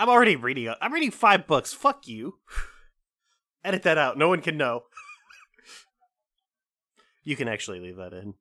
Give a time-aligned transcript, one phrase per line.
[0.00, 0.66] I'm already reading.
[0.66, 1.74] i I'm reading five books.
[1.74, 2.38] Fuck you.
[3.64, 4.16] Edit that out.
[4.16, 4.84] No one can know.
[7.22, 8.34] you can actually leave that in.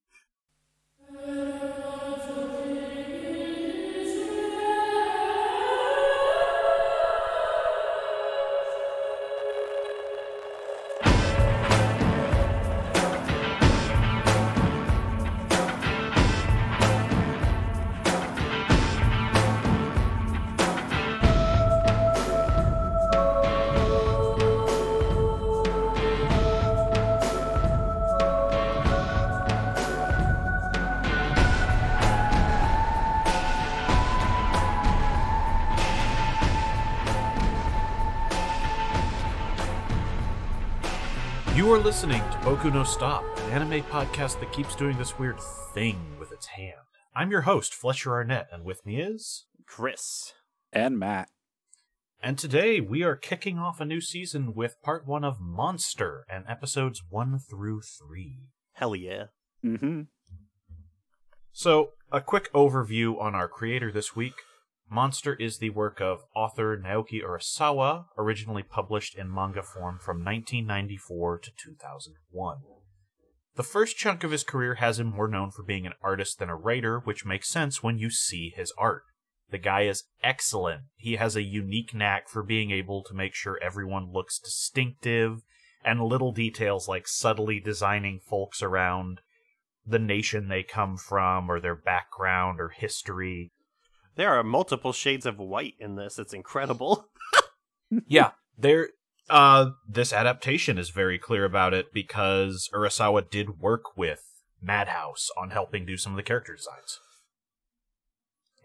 [41.60, 45.42] You are listening to Boku no Stop, an anime podcast that keeps doing this weird
[45.74, 46.88] thing with its hand.
[47.14, 49.46] I'm your host, Fletcher Arnett, and with me is.
[49.66, 50.32] Chris.
[50.72, 51.28] And Matt.
[52.24, 56.46] And today we are kicking off a new season with part one of Monster and
[56.48, 58.38] episodes one through three.
[58.76, 59.26] Hell yeah.
[59.62, 60.04] Mm-hmm.
[61.52, 64.36] So, a quick overview on our creator this week.
[64.92, 71.40] Monster is the work of author Naoki Urasawa, originally published in manga form from 1994
[71.40, 72.58] to 2001.
[73.56, 76.50] The first chunk of his career has him more known for being an artist than
[76.50, 79.04] a writer, which makes sense when you see his art.
[79.52, 80.84] The guy is excellent.
[80.96, 85.42] He has a unique knack for being able to make sure everyone looks distinctive,
[85.84, 89.22] and little details like subtly designing folks around
[89.86, 93.52] the nation they come from, or their background, or history.
[94.16, 96.20] There are multiple shades of white in this.
[96.20, 97.06] It's incredible.
[98.08, 98.90] yeah, there.
[99.30, 104.24] Uh, this adaptation is very clear about it because Urasawa did work with
[104.62, 107.00] Madhouse on helping do some of the character designs.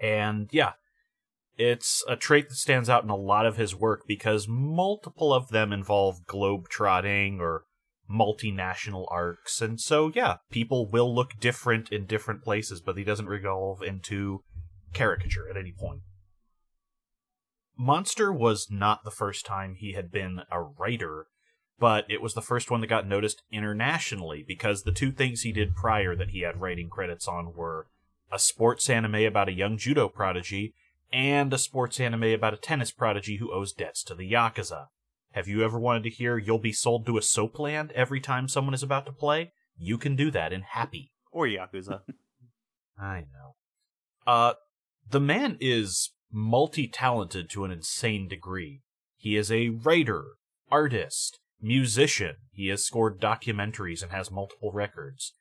[0.01, 0.73] And yeah,
[1.57, 5.49] it's a trait that stands out in a lot of his work because multiple of
[5.49, 7.65] them involve globe trotting or
[8.11, 9.61] multinational arcs.
[9.61, 14.43] And so, yeah, people will look different in different places, but he doesn't revolve into
[14.95, 16.01] caricature at any point.
[17.77, 21.27] Monster was not the first time he had been a writer,
[21.79, 25.53] but it was the first one that got noticed internationally because the two things he
[25.53, 27.89] did prior that he had writing credits on were
[28.31, 30.75] a sports anime about a young judo prodigy
[31.13, 34.87] and a sports anime about a tennis prodigy who owes debts to the Yakuza.
[35.33, 38.49] Have you ever wanted to hear you'll be sold to a soap land every time
[38.49, 39.53] someone is about to play?
[39.77, 41.11] You can do that in Happy.
[41.33, 42.03] Or Yakuza.
[42.99, 43.55] I know.
[44.27, 44.55] Uh,
[45.11, 48.83] the man is multi talented to an insane degree.
[49.17, 50.25] He is a writer,
[50.71, 52.37] artist, musician.
[52.53, 55.33] He has scored documentaries and has multiple records.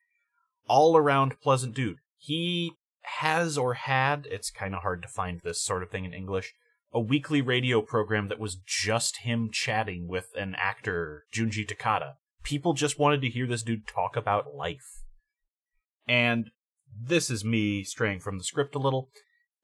[0.68, 1.98] All around pleasant dude.
[2.18, 6.14] He has or had, it's kind of hard to find this sort of thing in
[6.14, 6.54] English,
[6.94, 12.14] a weekly radio program that was just him chatting with an actor, Junji Takada.
[12.44, 15.04] People just wanted to hear this dude talk about life.
[16.08, 16.52] And
[16.98, 19.10] this is me straying from the script a little.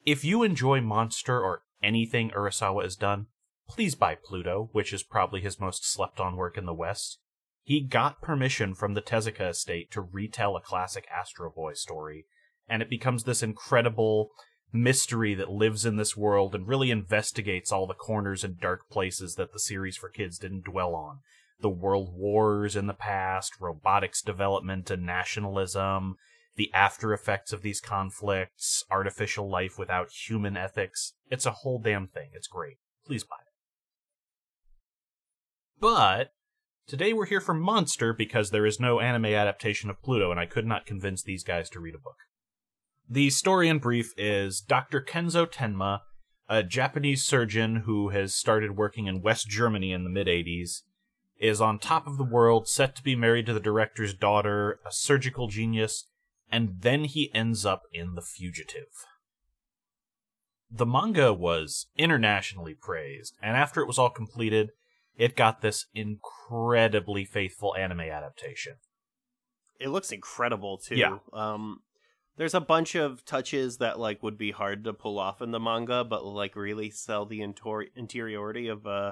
[0.06, 3.28] If you enjoy Monster or anything Urasawa has done,
[3.68, 7.20] please buy Pluto, which is probably his most slept on work in the West.
[7.64, 12.26] He got permission from the Tezuka estate to retell a classic Astro Boy story,
[12.68, 14.32] and it becomes this incredible
[14.72, 19.36] mystery that lives in this world and really investigates all the corners and dark places
[19.36, 21.20] that the series for kids didn't dwell on.
[21.62, 26.16] The world wars in the past, robotics development and nationalism,
[26.56, 31.14] the after effects of these conflicts, artificial life without human ethics.
[31.30, 32.30] It's a whole damn thing.
[32.34, 32.78] It's great.
[33.06, 33.54] Please buy it.
[35.80, 36.34] But
[36.88, 40.46] today we're here for Monster because there is no anime adaptation of Pluto, and I
[40.46, 42.18] could not convince these guys to read a book.
[43.10, 45.02] The story in brief is Dr.
[45.02, 46.02] Kenzo Tenma,
[46.50, 50.82] a Japanese surgeon who has started working in West Germany in the mid 80s,
[51.40, 54.92] is on top of the world, set to be married to the director's daughter, a
[54.92, 56.09] surgical genius,
[56.52, 59.06] and then he ends up in The Fugitive.
[60.72, 64.70] The manga was internationally praised, and after it was all completed,
[65.16, 68.76] it got this incredibly faithful anime adaptation.
[69.80, 70.96] It looks incredible too.
[70.96, 71.18] Yeah.
[71.34, 71.82] Um
[72.38, 75.60] there's a bunch of touches that like would be hard to pull off in the
[75.60, 79.12] manga, but like really sell the intor- interiority of uh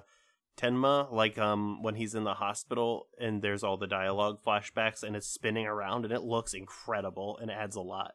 [0.57, 5.15] Tenma, like um when he's in the hospital and there's all the dialogue flashbacks and
[5.15, 8.13] it's spinning around and it looks incredible and adds a lot.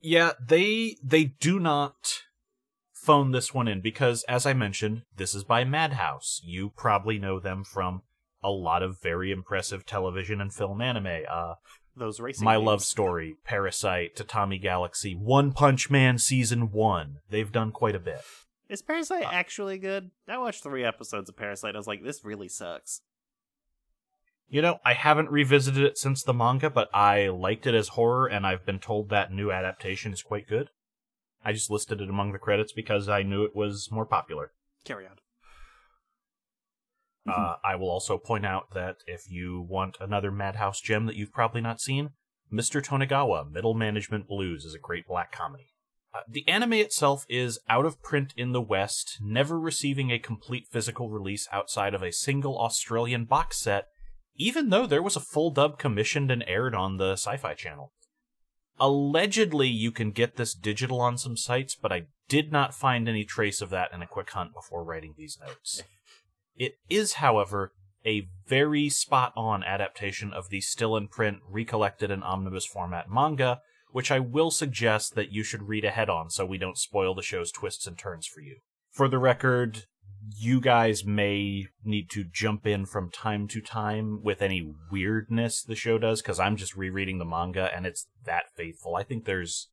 [0.00, 2.22] Yeah, they they do not
[2.92, 6.40] phone this one in because as I mentioned, this is by Madhouse.
[6.44, 8.02] You probably know them from
[8.42, 11.24] a lot of very impressive television and film anime.
[11.30, 11.54] Uh
[11.96, 12.66] Those racing My games.
[12.66, 17.16] Love Story, Parasyte, Tatami Galaxy, One Punch Man season 1.
[17.30, 18.20] They've done quite a bit.
[18.70, 20.12] Is Parasyte actually good?
[20.28, 21.74] I watched three episodes of Parasyte.
[21.74, 23.00] I was like, this really sucks.
[24.48, 28.28] You know, I haven't revisited it since the manga, but I liked it as horror,
[28.28, 30.70] and I've been told that new adaptation is quite good.
[31.44, 34.52] I just listed it among the credits because I knew it was more popular.
[34.84, 35.16] Carry on.
[37.28, 41.32] Uh, I will also point out that if you want another Madhouse gem that you've
[41.32, 42.10] probably not seen,
[42.52, 42.80] Mr.
[42.80, 45.69] Tonegawa, Middle Management Blues is a great black comedy.
[46.12, 50.66] Uh, the anime itself is out of print in the West, never receiving a complete
[50.68, 53.86] physical release outside of a single Australian box set,
[54.34, 57.92] even though there was a full dub commissioned and aired on the Sci Fi Channel.
[58.80, 63.24] Allegedly, you can get this digital on some sites, but I did not find any
[63.24, 65.82] trace of that in a quick hunt before writing these notes.
[66.56, 67.72] It is, however,
[68.04, 73.62] a very spot on adaptation of the still in print, recollected, and omnibus format manga,
[73.92, 77.22] which I will suggest that you should read ahead on so we don't spoil the
[77.22, 78.58] show's twists and turns for you.
[78.90, 79.84] For the record,
[80.36, 85.74] you guys may need to jump in from time to time with any weirdness the
[85.74, 88.96] show does, because I'm just rereading the manga and it's that faithful.
[88.96, 89.68] I think there's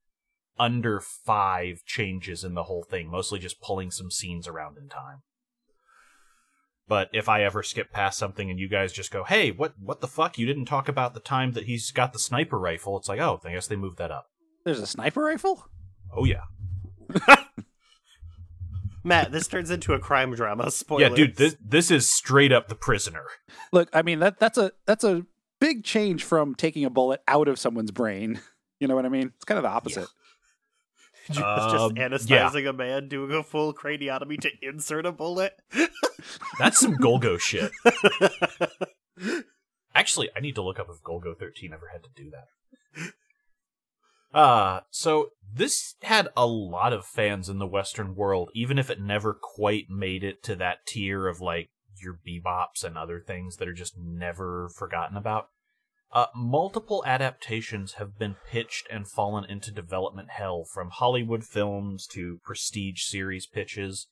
[0.60, 5.22] under five changes in the whole thing, mostly just pulling some scenes around in time.
[6.88, 10.00] But if I ever skip past something and you guys just go, "Hey, what what
[10.01, 10.38] the fuck?
[10.38, 13.42] You didn't talk about the time that he's got the sniper rifle." It's like, "Oh,
[13.44, 14.30] I guess they moved that up."
[14.63, 15.68] There's a sniper rifle?
[16.16, 16.44] Oh yeah.
[19.04, 20.69] Matt, this turns into a crime drama.
[20.72, 21.10] Spoilers.
[21.10, 23.24] Yeah, dude, this this is straight up the prisoner.
[23.72, 25.25] Look, I mean that that's a that's a
[25.60, 28.40] big change from taking a bullet out of someone's brain.
[28.80, 29.31] You know what I mean?
[29.36, 30.06] It's kind of the opposite.
[31.32, 32.50] Just, Um, just yeah.
[32.50, 35.54] anesthetizing a man, doing a full craniotomy to insert a bullet.
[36.60, 37.72] That's some Golgo shit.
[39.96, 42.48] Actually, I need to look up if Golgo 13 ever had to do that.
[44.34, 49.02] Uh, so this had a lot of fans in the Western world, even if it
[49.02, 51.70] never quite made it to that tier of like
[52.04, 55.50] your bebops and other things that are just never forgotten about.
[56.12, 62.39] Uh, multiple adaptations have been pitched and fallen into development hell from Hollywood films to
[62.44, 64.07] prestige series pitches.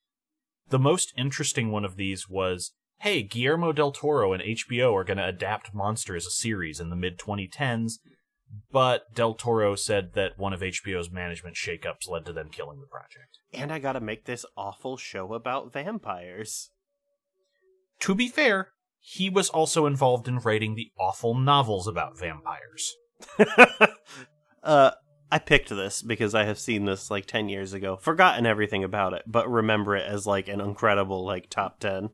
[0.69, 5.18] The most interesting one of these was hey, Guillermo del Toro and HBO are going
[5.18, 8.00] to adapt Monster as a series in the mid 2010s,
[8.71, 12.88] but del Toro said that one of HBO's management shakeups led to them killing the
[12.88, 13.39] project.
[13.53, 16.71] and I gotta make this awful show about vampires.
[18.01, 18.69] To be fair,
[19.07, 22.96] he was also involved in writing the awful novels about vampires.
[24.63, 24.92] uh,
[25.31, 29.13] I picked this because I have seen this like 10 years ago, forgotten everything about
[29.13, 32.10] it, but remember it as like an incredible like top 10.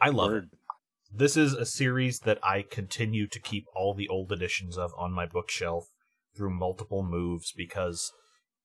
[0.00, 0.44] I love it.
[1.12, 5.10] This is a series that I continue to keep all the old editions of on
[5.10, 5.88] my bookshelf
[6.36, 8.12] through multiple moves because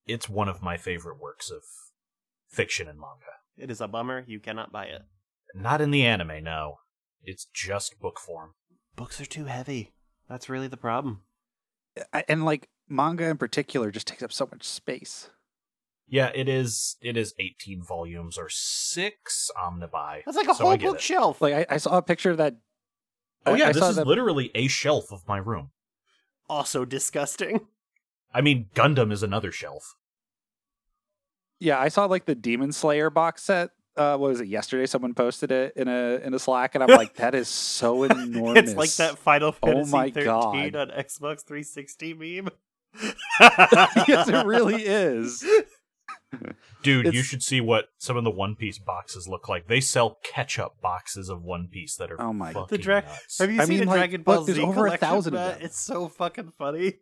[0.05, 1.63] it's one of my favorite works of
[2.47, 3.33] fiction and manga.
[3.57, 5.01] It is a bummer you cannot buy it.
[5.53, 6.75] Not in the anime, no.
[7.23, 8.51] It's just book form.
[8.95, 9.93] Books are too heavy.
[10.29, 11.21] That's really the problem.
[12.13, 15.29] I- And like manga in particular just takes up so much space.
[16.07, 16.97] Yeah, it is.
[17.01, 20.23] It is eighteen volumes or six omnibuy.
[20.25, 21.41] That's like a so whole bookshelf.
[21.41, 22.55] Like I, I saw a picture of that.
[23.45, 25.71] Oh I- yeah, I this is that- literally a shelf of my room.
[26.49, 27.67] also disgusting.
[28.33, 29.95] I mean, Gundam is another shelf.
[31.59, 33.69] Yeah, I saw like the Demon Slayer box set.
[33.97, 34.47] Uh, what was it?
[34.47, 38.03] Yesterday, someone posted it in a in a Slack, and I'm like, that is so
[38.05, 38.69] enormous.
[38.69, 40.75] It's like that Final Oh Fantasy my 13 God.
[40.75, 42.49] on Xbox 360 meme.
[44.07, 45.45] yes, it really is.
[46.83, 49.67] Dude, you should see what some of the One Piece boxes look like.
[49.67, 52.69] They sell ketchup boxes of One Piece that are Oh my- god.
[52.69, 53.37] The dra- nuts.
[53.39, 55.35] Have you I seen mean, the like, Dragon Ball look, there's Z over a thousand
[55.35, 55.59] of them.
[55.61, 56.93] It's so fucking funny.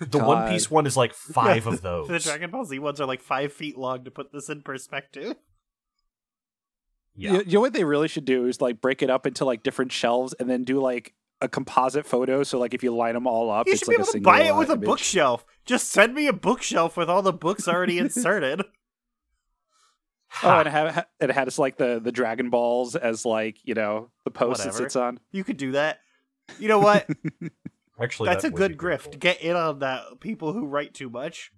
[0.00, 2.08] The One Piece one is like five Yeah, of those.
[2.08, 5.34] The Dragon Ball Z ones are like five feet long to put this in perspective.
[7.14, 7.32] yeah.
[7.32, 9.62] You, you know what they really should do is like break it up into like
[9.62, 12.42] different shelves and then do like a composite photo.
[12.42, 14.20] So like if you line them all up, You it's should like be able to
[14.20, 14.86] buy it with a image.
[14.86, 15.44] bookshelf.
[15.64, 18.62] Just send me a bookshelf with all the books already inserted.
[20.42, 23.74] Oh, and it had it had us like the the Dragon Balls as like you
[23.74, 24.68] know the post Whatever.
[24.70, 25.18] it sits on.
[25.32, 26.00] You could do that.
[26.58, 27.08] You know what?
[28.00, 29.04] Actually, That's that a good grift.
[29.04, 29.18] cool.
[29.18, 30.20] Get in on that.
[30.20, 31.50] People who write too much.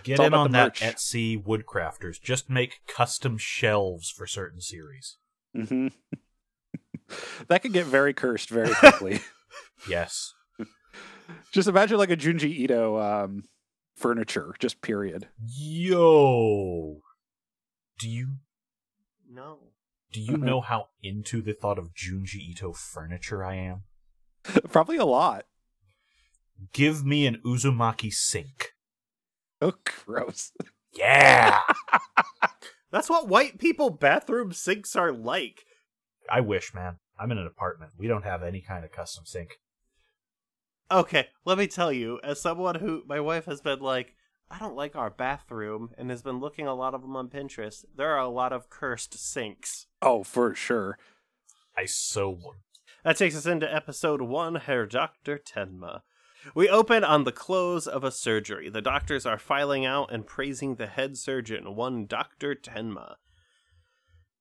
[0.04, 0.82] Get in on that merch.
[0.82, 2.20] Etsy woodcrafters.
[2.22, 5.18] Just make custom shelves for certain series.
[5.56, 5.88] hmm
[7.48, 9.20] that could get very cursed very quickly.
[9.88, 10.34] Yes.
[11.52, 13.44] just imagine like a Junji Ito um,
[13.96, 15.28] furniture, just period.
[15.46, 17.02] Yo.
[18.00, 18.36] Do you
[19.30, 19.73] No.
[20.14, 20.46] Do you uh-huh.
[20.46, 23.84] know how into the thought of Junji Ito furniture I am?
[24.72, 25.46] Probably a lot.
[26.72, 28.74] Give me an Uzumaki sink.
[29.60, 29.74] Oh,
[30.06, 30.52] gross.
[30.94, 31.60] Yeah.
[32.92, 35.66] That's what white people bathroom sinks are like.
[36.30, 37.00] I wish, man.
[37.20, 37.94] I'm in an apartment.
[37.98, 39.58] We don't have any kind of custom sink.
[40.92, 44.14] Okay, let me tell you, as someone who my wife has been like,
[44.54, 47.86] I don't like our bathroom, and has been looking a lot of them on Pinterest.
[47.98, 49.88] There are a lot of cursed sinks.
[50.00, 51.00] Oh, for sure.
[51.76, 52.58] I so would.
[53.04, 55.40] That takes us into episode one, Herr Dr.
[55.40, 56.02] Tenma.
[56.54, 58.70] We open on the close of a surgery.
[58.70, 62.54] The doctors are filing out and praising the head surgeon, one Dr.
[62.54, 63.16] Tenma.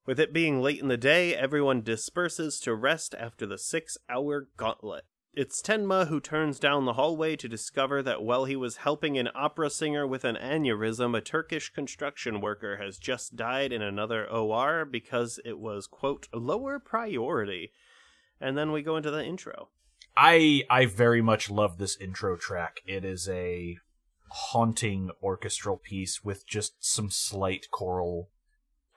[0.05, 4.49] With it being late in the day, everyone disperses to rest after the six hour
[4.59, 5.05] gauntlet.
[5.35, 9.31] It's Tenma who turns down the hallway to discover that while he was helping an
[9.35, 14.85] opera singer with an aneurysm, a Turkish construction worker has just died in another OR
[14.85, 17.73] because it was, quote, lower priority.
[18.43, 19.71] And then we go into the intro.
[20.15, 22.81] I I very much love this intro track.
[22.87, 23.79] It is a
[24.29, 28.29] haunting orchestral piece with just some slight choral.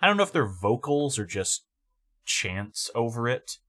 [0.02, 1.64] I don't know if they're vocals or just
[2.26, 3.60] chants over it.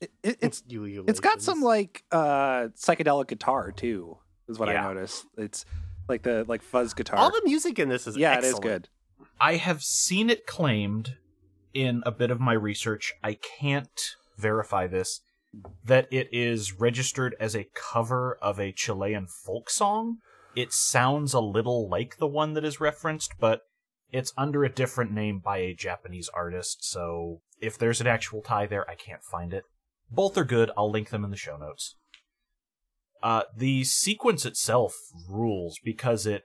[0.00, 1.08] It, it, it's Ululations.
[1.08, 4.18] it's got some like uh psychedelic guitar too.
[4.48, 4.84] Is what Yeah.
[4.84, 5.26] I noticed.
[5.36, 5.64] It's
[6.08, 7.18] like the like fuzz guitar.
[7.18, 8.44] All the music in this is yeah, excellent.
[8.44, 8.88] it is good.
[9.40, 11.16] I have seen it claimed
[11.74, 13.14] in a bit of my research.
[13.22, 14.00] I can't
[14.36, 15.20] verify this
[15.84, 20.18] that it is registered as a cover of a Chilean folk song.
[20.54, 23.62] It sounds a little like the one that is referenced, but
[24.10, 28.66] it's under a different name by a Japanese artist, so if there's an actual tie
[28.66, 29.64] there, I can't find it.
[30.10, 30.70] Both are good.
[30.76, 31.96] I'll link them in the show notes.
[33.22, 34.94] Uh, the sequence itself
[35.28, 36.44] rules because it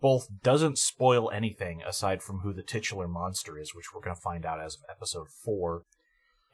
[0.00, 4.20] both doesn't spoil anything aside from who the titular monster is, which we're going to
[4.20, 5.82] find out as of episode 4,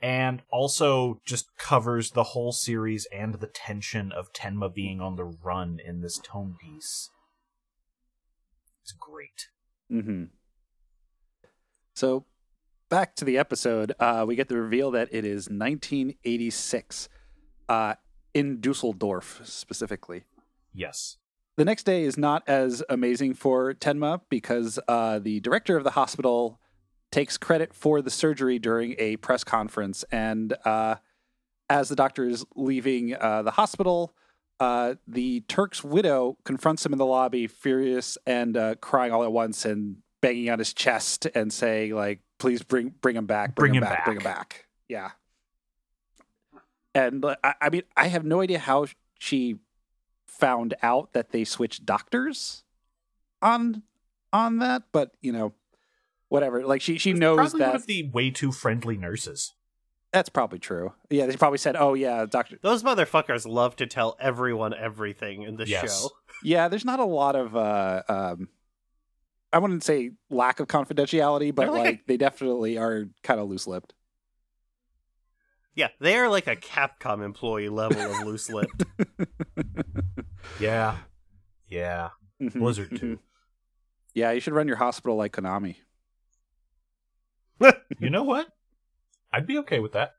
[0.02, 5.24] and also just covers the whole series and the tension of Tenma being on the
[5.24, 7.10] run in this tone piece.
[8.82, 9.48] It's great.
[9.90, 10.24] Mm-hmm.
[11.94, 12.26] So
[12.88, 17.08] back to the episode, uh, we get the reveal that it is 1986
[17.68, 17.94] uh,
[18.34, 20.24] in Dusseldorf specifically.
[20.72, 21.18] Yes.
[21.56, 25.90] The next day is not as amazing for Tenma because uh, the director of the
[25.90, 26.60] hospital
[27.10, 30.04] takes credit for the surgery during a press conference.
[30.12, 30.96] And uh,
[31.68, 34.14] as the doctor is leaving uh, the hospital,
[34.60, 39.32] uh, the Turk's widow confronts him in the lobby, furious and uh, crying all at
[39.32, 43.72] once and banging on his chest and saying, like, please bring bring him back, bring,
[43.72, 44.66] Bring him him back, bring him back." back.
[44.88, 45.10] Yeah.
[46.94, 48.86] And uh, I, I mean, I have no idea how
[49.18, 49.56] she
[50.26, 52.64] found out that they switched doctors
[53.42, 53.82] on
[54.32, 55.52] on that, but you know,
[56.28, 56.64] whatever.
[56.66, 59.54] Like she she knows probably that one of the way too friendly nurses.
[60.12, 60.92] that's probably true.
[61.10, 65.56] Yeah, they probably said, "Oh yeah, doctor." Those motherfuckers love to tell everyone everything in
[65.56, 66.00] the Yes.
[66.02, 66.10] show.
[66.42, 68.48] Yeah, there's not a lot of uh um
[69.52, 73.94] I wouldn't say lack of confidentiality, but like like, they definitely are kind of loose-lipped.
[75.74, 78.84] Yeah, they are like a Capcom employee level of loose lipped.
[80.60, 80.96] Yeah.
[81.68, 82.08] Yeah.
[82.42, 82.98] Mhm, Blizzard mhm.
[82.98, 83.18] too.
[84.12, 85.76] Yeah, you should run your hospital like Konami.
[88.00, 88.48] You know what?
[89.32, 90.14] I'd be okay with that.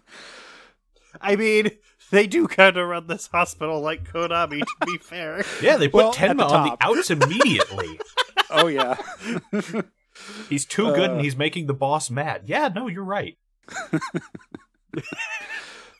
[1.20, 1.70] I mean,
[2.10, 5.44] they do kind of run this hospital like Konami, to be fair.
[5.62, 7.98] Yeah, they put Well, at the Tenma on the outs immediately.
[8.48, 8.96] Oh yeah.
[10.48, 11.12] he's too good Uh.
[11.14, 12.42] and he's making the boss mad.
[12.46, 13.36] Yeah, no, you're right.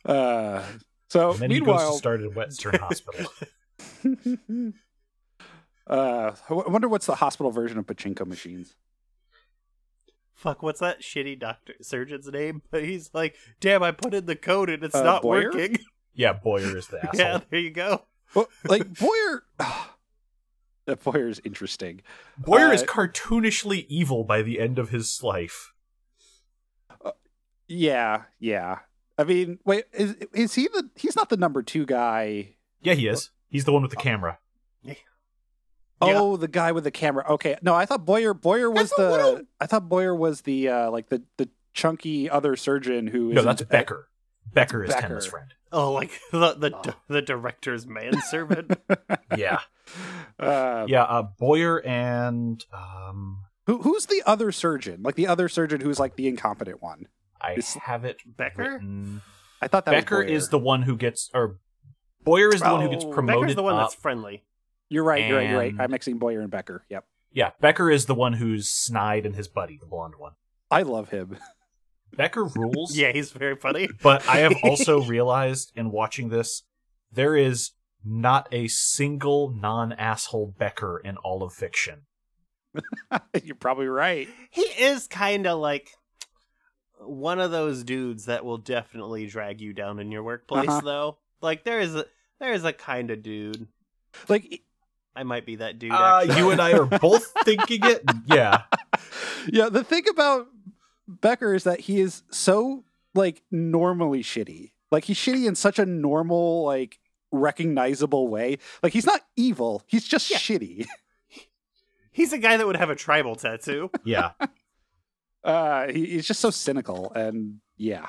[0.04, 0.62] uh
[1.08, 3.26] so And then he goes meanwhile to start at Western Hospital.
[5.88, 8.74] uh, I w- I wonder what's the hospital version of pachinko machines.
[10.34, 12.62] Fuck, what's that shitty doctor surgeon's name?
[12.70, 15.44] But he's like, damn, I put in the code and it's Uh, not Boyer?
[15.50, 15.78] working.
[16.16, 17.20] Yeah, Boyer is the asshole.
[17.20, 18.02] yeah, there you go.
[18.34, 19.44] Well, like Boyer,
[20.86, 22.00] that Boyer is interesting.
[22.38, 25.72] Boyer is Uh, cartoonishly evil by the end of his life.
[27.68, 28.80] Yeah, yeah.
[29.18, 30.88] I mean, wait, is is he the?
[30.94, 32.54] He's not the number two guy.
[32.82, 33.30] Yeah, he is.
[33.48, 34.38] He's the one with the camera.
[36.00, 37.24] Oh, the guy with the camera.
[37.26, 38.34] Okay, no, I thought Boyer.
[38.34, 39.10] Boyer was thought the.
[39.32, 43.32] Widow- I thought Boyer was the uh like the the chunky other surgeon who.
[43.32, 44.08] No, isn't- that's Becker.
[44.52, 45.08] Becker is Becker.
[45.08, 45.54] Tenma's friend.
[45.72, 46.94] Oh, like the the, Oh.
[47.08, 48.72] the director's manservant.
[49.36, 49.60] Yeah.
[50.38, 55.02] Uh, Yeah, uh, Boyer and um who who's the other surgeon?
[55.02, 57.06] Like the other surgeon who's like the incompetent one.
[57.40, 58.62] I It's- have it Becker?
[58.62, 59.22] written.
[59.60, 61.58] I thought that Becker was is the one who gets or
[62.24, 63.90] Boyer is the one who gets Oh, promoted Becker's the one up.
[63.90, 64.44] that's friendly.
[64.88, 65.26] You're right.
[65.26, 65.48] You're right.
[65.50, 65.74] You're right.
[65.78, 66.84] I'm mixing Boyer and Becker.
[66.90, 67.04] Yep.
[67.32, 70.32] Yeah, Becker is the one who's snide and his buddy, the blonde one.
[70.70, 71.36] I love him.
[72.14, 72.96] Becker rules.
[72.96, 73.88] Yeah, he's very funny.
[74.02, 76.62] But I have also realized in watching this,
[77.12, 77.72] there is
[78.04, 82.02] not a single non asshole Becker in all of fiction.
[83.42, 84.28] You're probably right.
[84.50, 85.90] He is kind of like
[87.00, 90.80] one of those dudes that will definitely drag you down in your workplace, Uh-huh.
[90.82, 91.18] though.
[91.40, 92.06] Like there is a
[92.40, 93.66] there is a kind of dude.
[94.28, 94.62] Like,
[95.14, 95.92] I might be that dude.
[95.92, 98.02] Uh, you and I are both thinking it.
[98.26, 98.62] Yeah.
[99.48, 100.46] yeah, the thing about
[101.08, 102.84] Becker is that he is so
[103.14, 104.72] like normally shitty.
[104.90, 106.98] Like he's shitty in such a normal, like
[107.32, 108.58] recognizable way.
[108.82, 109.82] Like he's not evil.
[109.86, 110.38] He's just Yeah.
[110.38, 110.86] shitty.
[112.12, 113.90] He's a guy that would have a tribal tattoo.
[114.04, 114.30] Yeah.
[115.44, 118.08] Uh, he, he's just so cynical, and yeah,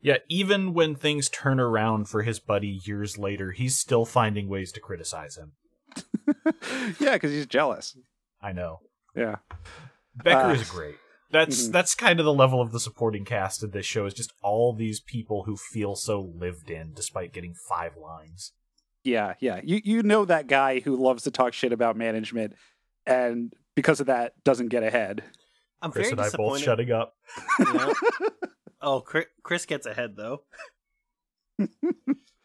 [0.00, 0.18] Yeah.
[0.28, 4.80] Even when things turn around for his buddy years later, he's still finding ways to
[4.80, 5.52] criticize him.
[7.00, 7.98] yeah, because he's jealous.
[8.40, 8.80] I know.
[9.16, 9.36] Yeah,
[10.14, 10.94] Becker Uh, is great.
[11.30, 11.72] That's mhm.
[11.72, 14.72] that's kind of the level of the supporting cast of this show is just all
[14.72, 18.52] these people who feel so lived in despite getting five lines.
[19.02, 19.60] yeah, yeah.
[19.64, 22.54] You you know that guy who loves to talk shit about management,
[23.06, 25.24] and because of that, doesn't get ahead.
[25.82, 27.14] I'm Chris very and I both shutting up.
[27.58, 27.92] you know?
[28.80, 30.42] oh, Chris, Chris gets ahead though.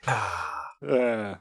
[0.81, 1.35] Uh,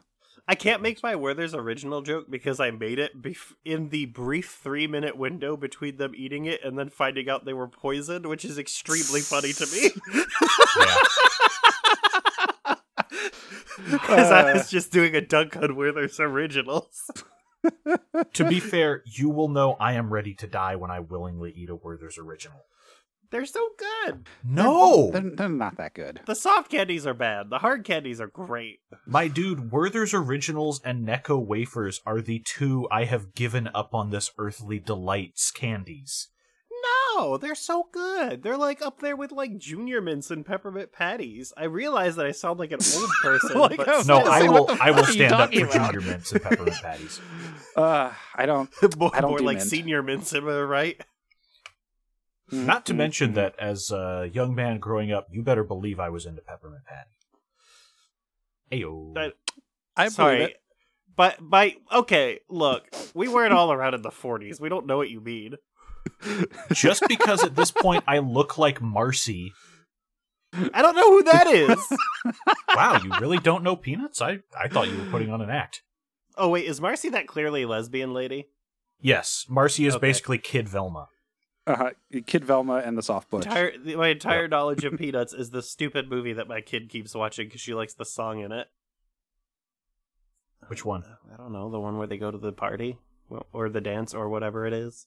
[0.51, 4.59] I can't make my Werther's original joke because I made it bef- in the brief
[4.61, 8.45] three minute window between them eating it and then finding out they were poisoned, which
[8.45, 9.91] is extremely funny to me.
[13.91, 14.55] Because I Uh.
[14.55, 17.11] was just doing a dunk on Werther's originals.
[18.35, 21.71] to be fair, you will know I am ready to die when I willingly eat
[21.71, 22.65] a Werther's original.
[23.31, 24.27] They're so good.
[24.45, 26.21] No, they're, they're not that good.
[26.27, 27.49] The soft candies are bad.
[27.51, 28.81] The hard candies are great.
[29.07, 34.11] my dude, Werther's originals and Necco wafers are the two I have given up on
[34.11, 36.29] this earthly delights candies.
[37.15, 38.43] No, they're so good.
[38.43, 41.53] They're like up there with like junior mints and peppermint patties.
[41.57, 44.19] I realize that I sound like an old person, Like, but No.
[44.19, 44.67] I will.
[44.81, 45.93] I will fuck are you stand up for about?
[45.93, 47.21] junior mints and peppermint patties.
[47.77, 48.69] Uh, I don't.
[48.99, 49.71] more, I don't more do like mint.
[49.71, 51.01] senior mints, am I right?
[52.53, 53.35] Not to mention mhm.
[53.35, 57.11] that as a young man growing up, you better believe I was into peppermint patty.
[58.73, 59.15] Ayo.
[59.15, 59.35] That-
[59.97, 60.43] I'm Sorry.
[60.45, 60.57] it.
[61.17, 64.61] But by okay, look, we weren't all around in the forties.
[64.61, 65.57] We don't know what you mean.
[66.73, 69.53] Just because at this point I look like Marcy.
[70.55, 71.79] I don't know who that is.
[72.75, 74.23] Wow, you really don't know Peanuts?
[74.23, 75.83] I, I thought you were putting on an act.
[76.37, 78.47] oh wait, is Marcy that clearly lesbian lady?
[79.01, 80.07] Yes, Marcy is Okay.
[80.07, 81.09] basically Kid Velma.
[81.67, 81.91] Uh, huh.
[82.27, 83.47] Kid Velma and the soft butch.
[83.47, 87.47] Entire, my entire knowledge of Peanuts is the stupid movie that my kid keeps watching
[87.47, 88.69] because she likes the song in it.
[90.69, 91.05] Which one?
[91.33, 92.99] I don't know, the one where they go to the party
[93.53, 95.07] or the dance or whatever it is.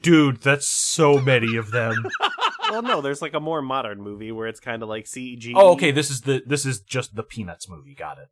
[0.00, 2.06] Dude, that's so many of them.
[2.70, 5.52] well, no, there's like a more modern movie where it's kind of like CG.
[5.54, 7.94] oh, okay, this is the this is just the Peanuts movie.
[7.94, 8.28] Got it.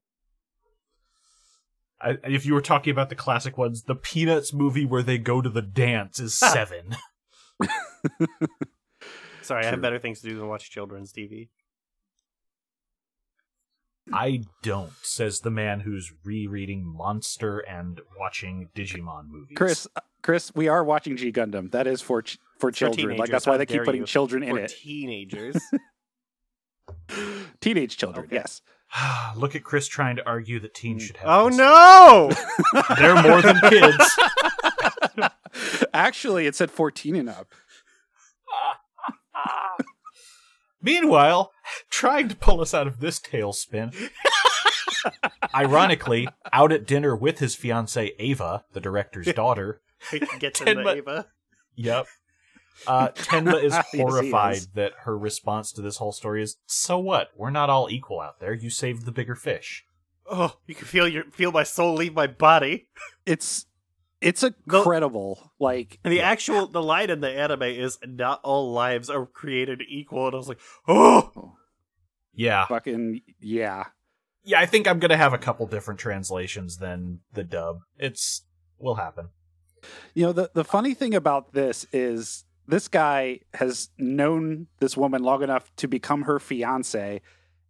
[2.01, 5.43] I, if you were talking about the classic ones, the Peanuts movie where they go
[5.43, 6.97] to the dance is seven.
[9.43, 11.49] Sorry, I have better things to do than watch children's TV.
[14.13, 19.57] I don't, says the man who's rereading Monster and watching Digimon movies.
[19.57, 21.71] Chris, uh, Chris, we are watching G Gundam.
[21.71, 23.17] That is for ch- for It's for children.
[23.19, 24.07] like that's why how they keep putting you.
[24.07, 24.73] children in For it.
[24.83, 25.57] teenagers.
[27.61, 28.27] Teenage children.
[28.27, 28.37] Okay.
[28.37, 28.63] Yes.
[29.37, 31.29] Look at Chris trying to argue that teens should have.
[31.29, 31.59] oh this.
[31.59, 32.31] no!
[32.99, 34.19] They're more than kids.
[35.93, 37.49] Actually, it said 14 and up.
[40.83, 41.53] Meanwhile,
[41.91, 43.95] trying to pull us out of this tailspin.
[45.55, 49.83] Ironically, out at dinner with his fiancee Eva, the director's daughter.
[50.39, 51.27] Gets Ten into mi- Eva.
[51.77, 52.07] Yep.
[52.87, 57.29] Uh, Tenma is horrified that her response to this whole story is, "So what?
[57.37, 58.55] We're not all equal out there.
[58.55, 59.85] You saved the bigger fish."
[60.31, 62.89] Oh, you can feel your feel my soul leave my body.
[63.27, 63.67] It's
[64.21, 65.37] it's incredible.
[65.59, 69.27] The- like And the actual the line in the anime is not all lives are
[69.27, 70.27] created equal.
[70.27, 71.55] And I was like, oh,
[72.35, 73.85] Yeah, fucking yeah.
[74.45, 74.61] yeah.
[74.61, 77.81] I think I'm gonna have a couple different translations than the dub.
[77.99, 78.43] It's
[78.79, 79.29] will happen.
[80.15, 85.23] You know the the funny thing about this is this guy has known this woman
[85.23, 87.21] long enough to become her fiance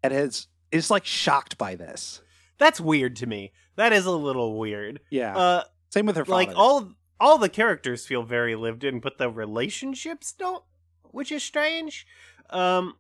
[0.03, 2.21] and has is like shocked by this.
[2.59, 3.53] that's weird to me.
[3.77, 5.01] That is a little weird.
[5.11, 5.37] Yeah.
[5.37, 6.47] Uh, Same with her father.
[6.47, 10.65] like all all the characters feel very lived in, but the relationships don't,
[11.11, 12.07] which is strange.
[12.49, 12.95] Um,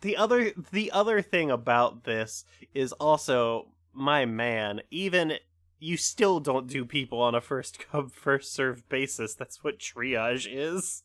[0.00, 2.44] the other the other thing about this
[2.74, 4.80] is also my man.
[4.90, 5.34] Even
[5.78, 9.34] you still don't do people on a first come first served basis.
[9.34, 11.04] That's what triage is.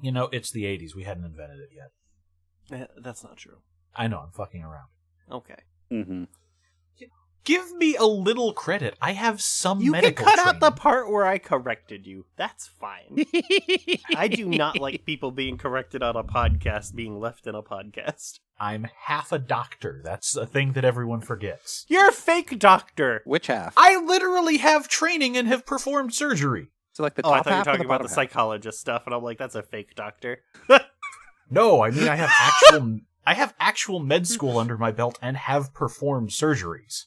[0.00, 0.94] You know, it's the '80s.
[0.94, 2.80] We hadn't invented it yet.
[2.80, 3.58] Eh, That's not true.
[3.94, 4.18] I know.
[4.20, 4.88] I'm fucking around.
[5.30, 5.56] Okay.
[5.90, 6.24] hmm
[7.44, 8.96] Give me a little credit.
[9.02, 10.76] I have some You can medical cut out the training.
[10.78, 12.26] part where I corrected you.
[12.36, 13.24] That's fine.
[14.16, 18.38] I do not like people being corrected on a podcast being left in a podcast.
[18.60, 20.00] I'm half a doctor.
[20.04, 21.84] That's a thing that everyone forgets.
[21.88, 23.22] You're a fake doctor.
[23.24, 23.74] Which half?
[23.76, 26.68] I literally have training and have performed surgery.
[26.92, 28.04] so like the Oh, top I thought you were half or talking the about bottom
[28.06, 28.14] the half?
[28.14, 30.42] psychologist stuff, and I'm like, that's a fake doctor.
[31.50, 35.36] No, I mean I have actual I have actual med school under my belt and
[35.36, 37.06] have performed surgeries.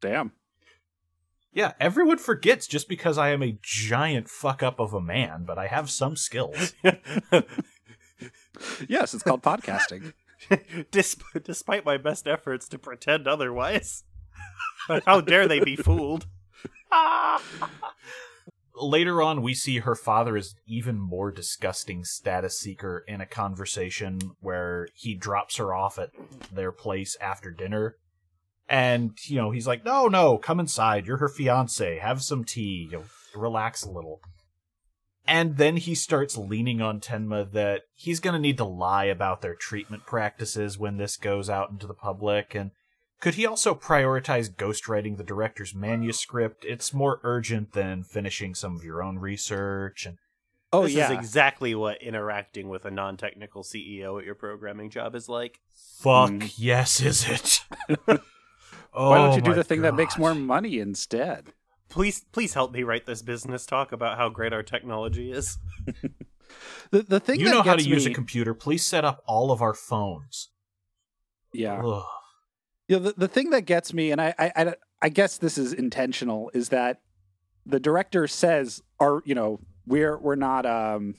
[0.00, 0.32] Damn.
[1.52, 5.58] Yeah, everyone forgets just because I am a giant fuck up of a man, but
[5.58, 6.74] I have some skills.
[8.88, 10.12] Yes, it's called podcasting.
[10.90, 14.04] Disp- despite my best efforts to pretend otherwise.
[15.04, 16.26] How dare they be fooled?
[18.74, 24.18] Later on, we see her father is even more disgusting status seeker in a conversation
[24.40, 26.10] where he drops her off at
[26.52, 27.96] their place after dinner.
[28.68, 31.06] And, you know, he's like, no, no, come inside.
[31.06, 31.98] You're her fiance.
[31.98, 32.88] Have some tea.
[32.90, 33.04] You know,
[33.34, 34.20] relax a little.
[35.26, 39.42] And then he starts leaning on Tenma that he's going to need to lie about
[39.42, 42.54] their treatment practices when this goes out into the public.
[42.54, 42.70] And
[43.20, 46.64] could he also prioritize ghostwriting the director's manuscript?
[46.64, 50.06] It's more urgent than finishing some of your own research.
[50.06, 50.16] And
[50.72, 51.06] Oh this yeah.
[51.06, 55.60] is exactly what interacting with a non-technical CEO at your programming job is like.
[56.00, 56.54] fuck Mm.
[56.56, 58.20] yes, is it?
[58.92, 61.52] Why don't Oh you do the thing that makes more money instead?
[61.88, 65.58] Please, please help me write this business talk about how great our technology is.
[66.90, 68.54] The the thing You that know how to gets use me- a computer.
[68.54, 70.48] Please set up all of our phones.
[71.52, 71.82] Yeah.
[71.84, 72.02] Ugh.
[72.88, 75.74] Yeah, the, the thing that gets me, and I, I, I, I guess this is
[75.74, 77.02] intentional, is that
[77.66, 81.16] the director says, "Are you know, we're we're not, um,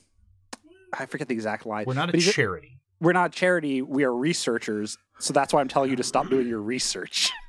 [0.92, 1.84] I forget the exact line.
[1.86, 2.80] We're not a charity.
[3.00, 3.82] We're not charity.
[3.82, 4.98] We are researchers.
[5.20, 7.30] So that's why I'm telling you to stop doing your research.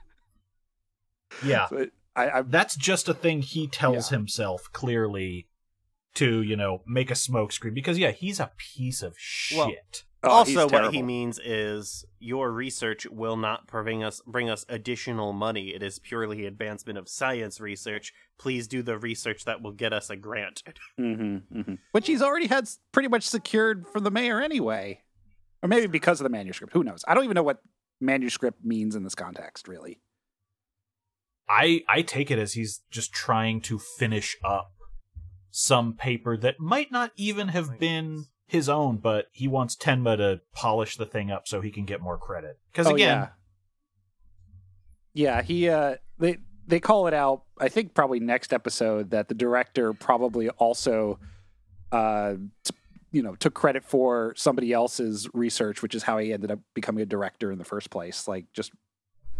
[1.43, 1.67] Yeah.
[1.67, 5.47] So it- I, I, That's just a thing he tells himself clearly
[6.15, 9.57] to, you know, make a smokescreen because yeah, he's a piece of shit.
[9.57, 9.71] Well,
[10.23, 15.33] oh, also, what he means is your research will not bring us bring us additional
[15.33, 15.69] money.
[15.69, 18.13] It is purely advancement of science research.
[18.37, 20.63] Please do the research that will get us a grant.
[20.99, 21.73] Mm-hmm, mm-hmm.
[21.93, 25.01] Which he's already had pretty much secured from the mayor anyway,
[25.63, 26.73] or maybe because of the manuscript.
[26.73, 27.03] Who knows?
[27.07, 27.61] I don't even know what
[27.99, 30.01] manuscript means in this context, really.
[31.49, 34.71] I I take it as he's just trying to finish up
[35.49, 40.41] some paper that might not even have been his own, but he wants Tenma to
[40.53, 42.59] polish the thing up so he can get more credit.
[42.71, 43.29] Because Oh, again,
[45.13, 45.35] yeah.
[45.37, 47.43] yeah, he uh, they they call it out.
[47.59, 51.19] I think probably next episode that the director probably also,
[51.91, 52.75] uh, t-
[53.11, 57.01] you know, took credit for somebody else's research, which is how he ended up becoming
[57.01, 58.27] a director in the first place.
[58.27, 58.71] Like just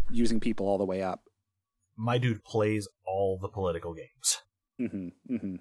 [0.10, 1.22] using people all the way up.
[1.96, 4.40] My dude plays all the political games.
[4.80, 5.56] Mm-hmm, mm-hmm.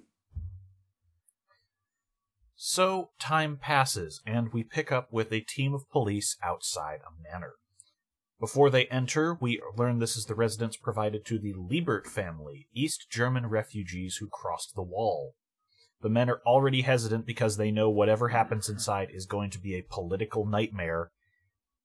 [2.62, 7.55] So time passes, and we pick up with a team of police outside a manor.
[8.38, 13.07] Before they enter, we learn this is the residence provided to the Liebert family, East
[13.11, 15.35] German refugees who crossed the wall.
[16.03, 19.75] The men are already hesitant because they know whatever happens inside is going to be
[19.75, 21.11] a political nightmare,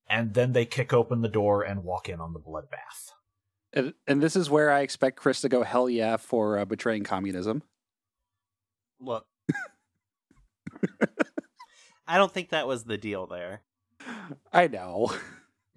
[0.10, 3.12] and then they kick open the door and walk in on the bloodbath.
[3.76, 7.04] And, and this is where I expect Chris to go hell yeah for uh, betraying
[7.04, 7.62] communism.
[9.00, 9.26] Look,
[12.08, 13.62] I don't think that was the deal there.
[14.54, 15.12] I know.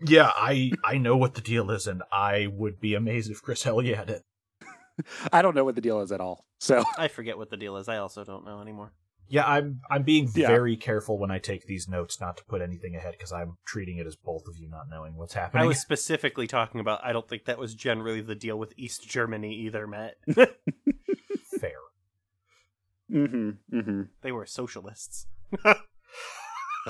[0.00, 3.64] Yeah, I I know what the deal is, and I would be amazed if Chris
[3.64, 4.24] Hell had it.
[5.32, 6.44] I don't know what the deal is at all.
[6.61, 7.88] So I forget what the deal is.
[7.88, 8.92] I also don't know anymore.
[9.28, 10.46] Yeah, I'm I'm being Yeah.
[10.48, 13.98] very careful when I take these notes not to put anything ahead because I'm treating
[13.98, 15.62] it as both of you not knowing what's happening.
[15.64, 17.00] I was specifically talking about.
[17.04, 20.14] I don't think that was generally the deal with East Germany either, Matt.
[20.26, 21.78] fair.
[23.10, 24.02] mm-hmm, mm-hmm.
[24.22, 25.26] they were socialists.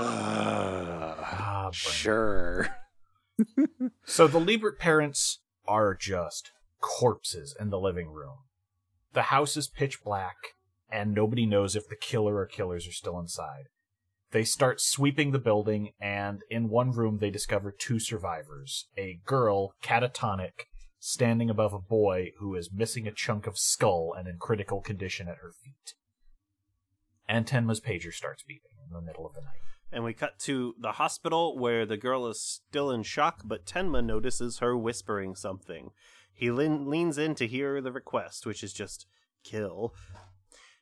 [0.00, 2.68] Ah, sure.
[4.04, 8.38] So the Liebert parents are just corpses in the living room.
[9.12, 10.36] The house is pitch black,
[10.90, 13.64] and nobody knows if the killer or killers are still inside.
[14.30, 19.72] They start sweeping the building, and in one room they discover two survivors a girl,
[19.82, 20.66] catatonic,
[20.98, 25.28] standing above a boy who is missing a chunk of skull and in critical condition
[25.28, 25.94] at her feet.
[27.28, 29.60] And Tenma's pager starts beeping in the middle of the night.
[29.90, 34.04] And we cut to the hospital where the girl is still in shock, but Tenma
[34.04, 35.90] notices her whispering something.
[36.32, 39.06] He lean- leans in to hear the request, which is just
[39.44, 39.94] kill.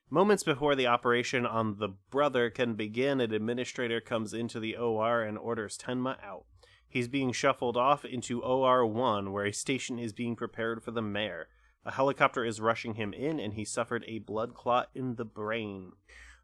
[0.09, 5.23] Moments before the operation on the brother can begin, an administrator comes into the OR
[5.23, 6.45] and orders Tenma out.
[6.89, 11.49] He's being shuffled off into OR1, where a station is being prepared for the mayor.
[11.85, 15.93] A helicopter is rushing him in, and he suffered a blood clot in the brain.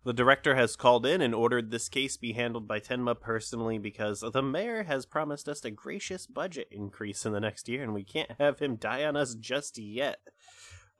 [0.04, 4.24] The director has called in and ordered this case be handled by Tenma personally because
[4.32, 8.02] the mayor has promised us a gracious budget increase in the next year, and we
[8.02, 10.18] can't have him die on us just yet.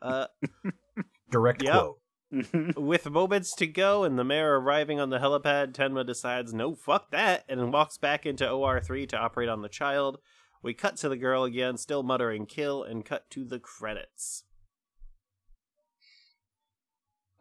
[0.00, 0.28] Uh,
[1.30, 1.72] Direct Yep.
[1.72, 1.98] quote.
[2.76, 7.10] with moments to go and the mayor arriving on the helipad, Tenma decides, no, fuck
[7.10, 10.18] that, and walks back into OR3 to operate on the child.
[10.62, 14.44] We cut to the girl again, still muttering kill, and cut to the credits.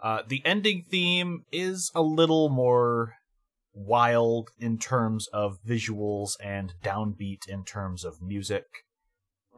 [0.01, 3.15] Uh, the ending theme is a little more
[3.73, 8.65] wild in terms of visuals and downbeat in terms of music.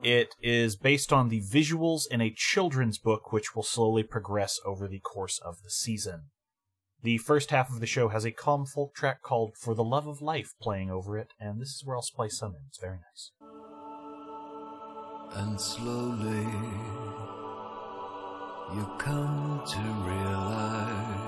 [0.04, 4.86] It is based on the visuals in a children's book, which will slowly progress over
[4.88, 6.24] the course of the season.
[7.02, 10.08] The first half of the show has a calm folk track called For the Love
[10.08, 12.63] of Life playing over it, and this is where I'll splice some in.
[12.68, 13.32] It's very nice.
[15.36, 16.48] And slowly
[18.74, 21.24] you come to realize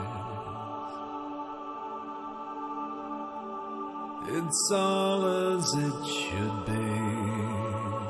[4.28, 8.05] it's all as it should be.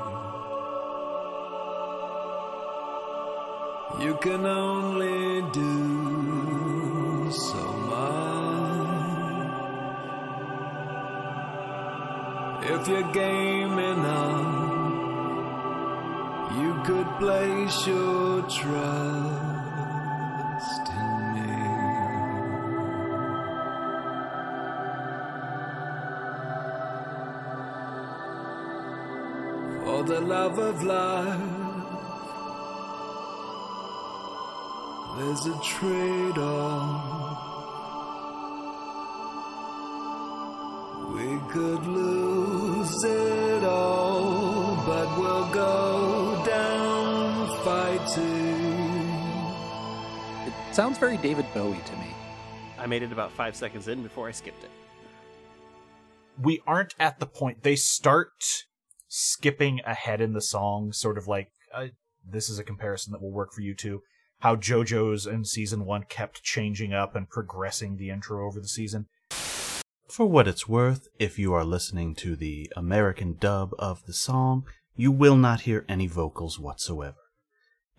[3.94, 8.26] You can only do so much
[12.68, 14.92] if you're game enough.
[16.58, 18.66] You could place your trust
[20.90, 21.56] in me.
[29.84, 31.65] For the love of life,
[35.18, 37.54] there's a trade off.
[41.14, 48.76] We could lose it all, but we'll go down fighting.
[50.46, 52.08] It sounds very David Bowie to me.
[52.78, 54.70] I made it about five seconds in before I skipped it.
[56.40, 58.64] we aren't at the point they start
[59.08, 61.86] skipping ahead in the song sort of like uh,
[62.28, 64.02] this is a comparison that will work for you too
[64.46, 69.08] how jojo's in season one kept changing up and progressing the intro over the season
[70.08, 74.64] For what it's worth, if you are listening to the American dub of the song,
[74.94, 77.16] you will not hear any vocals whatsoever.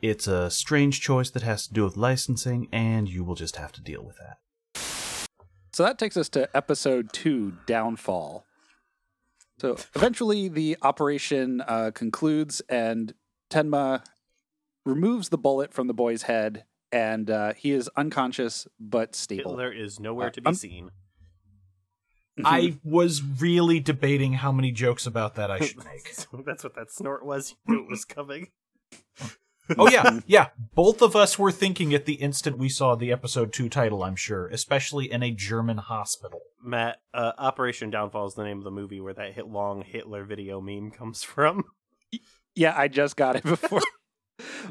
[0.01, 3.73] It's a strange choice that has to do with licensing, and you will just have
[3.73, 4.37] to deal with that.
[5.73, 8.45] So that takes us to episode two, Downfall.
[9.59, 13.13] So eventually the operation uh, concludes, and
[13.49, 14.01] Tenma
[14.87, 19.51] removes the bullet from the boy's head, and uh, he is unconscious but stable.
[19.51, 20.91] Hitler is nowhere Uh, to be I'm- seen.
[22.45, 26.91] i was really debating how many jokes about that i should make That's what that
[26.91, 27.55] snort was.
[27.67, 28.49] You knew it was coming.
[29.75, 33.51] oh yeah yeah both of us were thinking at the instant we saw the episode
[33.53, 38.43] 2 title i'm sure especially in a german hospital Matt, uh, Operation Downfall is the
[38.43, 41.63] name of the movie where that hit long Hitler video meme comes from.
[42.55, 43.81] Yeah, I just got it before.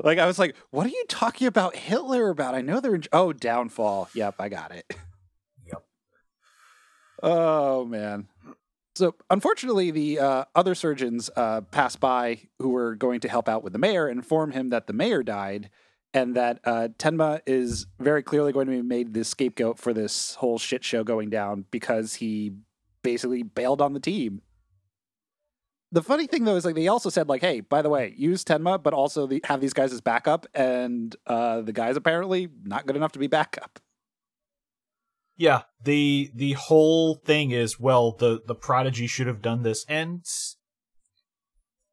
[0.03, 3.05] Like I was like, "What are you talking about Hitler about?" I know they're in...
[3.13, 4.09] oh Downfall.
[4.15, 4.97] Yep, I got it.
[5.67, 5.85] Yep.
[7.23, 8.29] Oh man.
[8.95, 13.63] So unfortunately, the uh, other surgeons uh, pass by who were going to help out
[13.63, 15.69] with the mayor, and inform him that the mayor died,
[16.15, 20.37] and that uh, Tenma is very clearly going to be made the scapegoat for this
[20.37, 22.53] whole shit show going down because he
[23.03, 24.41] basically bailed on the team.
[25.93, 28.45] The funny thing though is like they also said like, hey, by the way, use
[28.45, 32.87] Tenma, but also the, have these guys as backup, and uh, the guys apparently not
[32.87, 33.79] good enough to be backup.
[35.37, 40.25] Yeah, the the whole thing is well, the the prodigy should have done this, and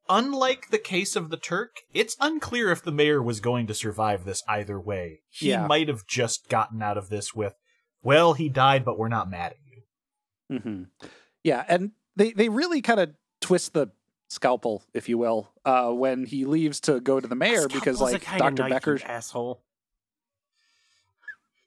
[0.10, 4.26] unlike the case of the Turk, it's unclear if the mayor was going to survive
[4.26, 5.22] this either way.
[5.30, 5.68] He Yeah.
[5.68, 7.54] might have just gotten out of this with,
[8.02, 10.58] well, he died, but we're not mad at you.
[10.60, 11.08] Mm-hmm.
[11.44, 13.12] Yeah, and they they really kind of
[13.44, 13.88] twist the
[14.30, 18.26] scalpel, if you will, uh, when he leaves to go to the mayor because like
[18.32, 19.62] you Becker's asshole.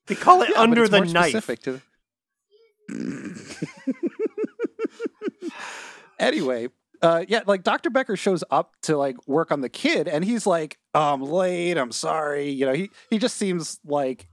[0.06, 1.46] They call it Yeah, under the knife.
[1.62, 1.80] to
[6.18, 6.68] anyway,
[7.02, 7.90] uh, yeah, like Dr.
[7.90, 11.76] Becker shows up to like work on the kid, and he's like, oh, "I'm late.
[11.76, 14.28] I'm sorry." You know, he he just seems like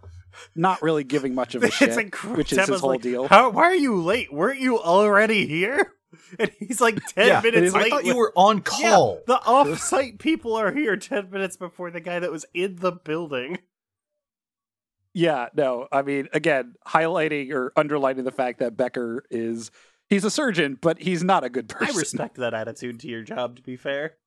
[0.55, 3.27] not really giving much of a shit, It's which is his whole like, deal.
[3.27, 4.31] How, why are you late?
[4.33, 5.93] Weren't you already here?
[6.39, 9.19] And he's like ten yeah, minutes I thought you were on Yeah, call.
[9.27, 13.59] the off-site people are here ten minutes before the guy that was in the building.
[15.15, 19.69] Yeah, no, I mean, again, highlighting or underlining the fact that Becker is
[20.09, 21.95] he's a surgeon, but he's not a good person.
[21.95, 23.57] I respect that attitude to your job.
[23.57, 24.17] To be fair,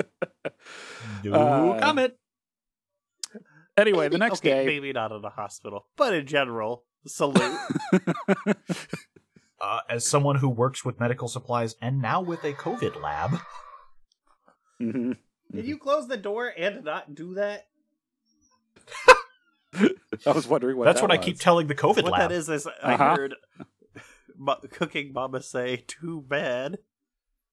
[1.22, 2.14] No Uh, comment.
[3.76, 7.58] Anyway, the next okay, day, maybe not at a hospital, but in general, salute.
[9.62, 13.38] Uh, as someone who works with medical supplies and now with a COVID lab,
[14.80, 15.16] Mhm.
[15.54, 17.68] Did you close the door and not do that?
[20.26, 22.30] I was wondering what that's that what I keep telling the COVID what lab.
[22.30, 23.16] that is is I Uh-huh.
[23.16, 23.34] heard
[24.36, 26.78] Mo- cooking mama say, "Too bad."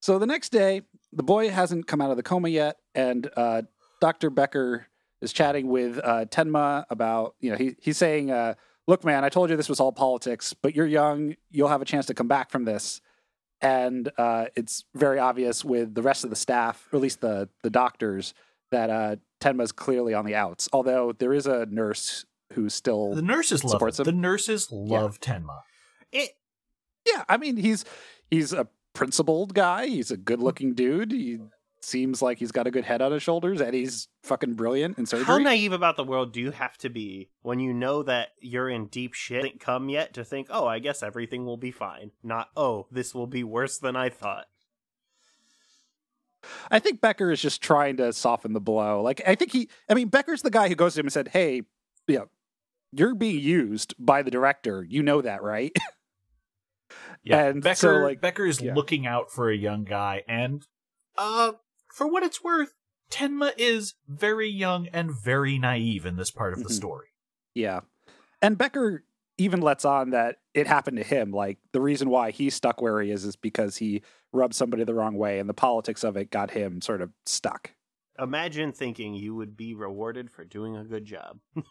[0.00, 3.62] So the next day, the boy hasn't come out of the coma yet, and uh,
[4.00, 4.30] Dr.
[4.30, 4.86] Becker
[5.20, 8.54] is chatting with uh, Tenma about, you know, he, he's saying, uh,
[8.90, 11.36] look, man, I told you this was all politics, but you're young.
[11.50, 13.00] You'll have a chance to come back from this.
[13.62, 17.48] And uh, it's very obvious with the rest of the staff, or at least the,
[17.62, 18.34] the doctors,
[18.70, 20.68] that uh, Tenma's clearly on the outs.
[20.72, 23.14] Although there is a nurse who's still.
[23.14, 24.06] the nurses love Supports it.
[24.08, 24.14] him.
[24.16, 25.60] The nurses love Tenma.
[26.10, 26.30] It
[27.06, 27.84] Yeah, I mean, he's
[28.30, 29.86] he's a principled guy.
[29.86, 31.12] He's a good-looking dude.
[31.12, 31.38] He
[31.80, 35.06] seems like he's got a good head on his shoulders, and he's fucking brilliant in
[35.06, 35.24] surgery.
[35.24, 38.68] How naive about the world do you have to be when you know that you're
[38.68, 42.10] in deep shit ain't come yet to think, oh, I guess everything will be fine.
[42.22, 44.46] Not, oh, this will be worse than I thought.
[46.70, 49.02] I think Becker is just trying to soften the blow.
[49.02, 51.28] Like, I think he, I mean, Becker's the guy who goes to him and said,
[51.28, 51.62] "Hey,
[52.06, 52.28] you know,
[52.92, 54.82] you're being used by the director.
[54.88, 55.76] You know that, right?"
[57.22, 58.74] Yeah, And Becker, so, like, Becker is yeah.
[58.74, 60.66] looking out for a young guy, and
[61.18, 61.52] uh,
[61.92, 62.74] for what it's worth,
[63.10, 66.72] Tenma is very young and very naive in this part of the Mhm.
[66.76, 67.08] story.
[67.54, 67.80] yeah,
[68.40, 69.04] and Becker
[69.36, 71.30] even lets on that it happened to him.
[71.32, 74.94] Like the reason why he's stuck where he is is because he rubbed somebody the
[74.94, 77.72] wrong way, and the politics of it got him sort of stuck.
[78.18, 81.40] Imagine thinking you would be rewarded for doing a good job.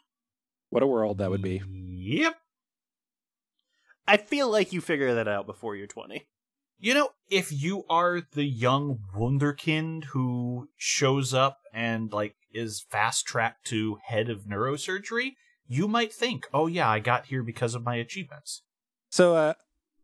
[0.71, 1.63] What a world that would be.
[1.67, 2.39] Yep.
[4.07, 6.27] I feel like you figure that out before you're 20.
[6.81, 13.25] You know, if you are the young wunderkind who shows up and like is fast
[13.25, 15.33] tracked to head of neurosurgery,
[15.67, 18.63] you might think, "Oh yeah, I got here because of my achievements."
[19.09, 19.53] So, uh,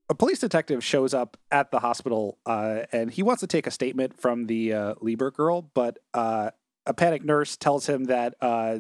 [0.10, 3.72] a police detective shows up at the hospital, uh, and he wants to take a
[3.72, 6.52] statement from the uh, Liebert girl, but uh,
[6.86, 8.80] a panic nurse tells him that uh,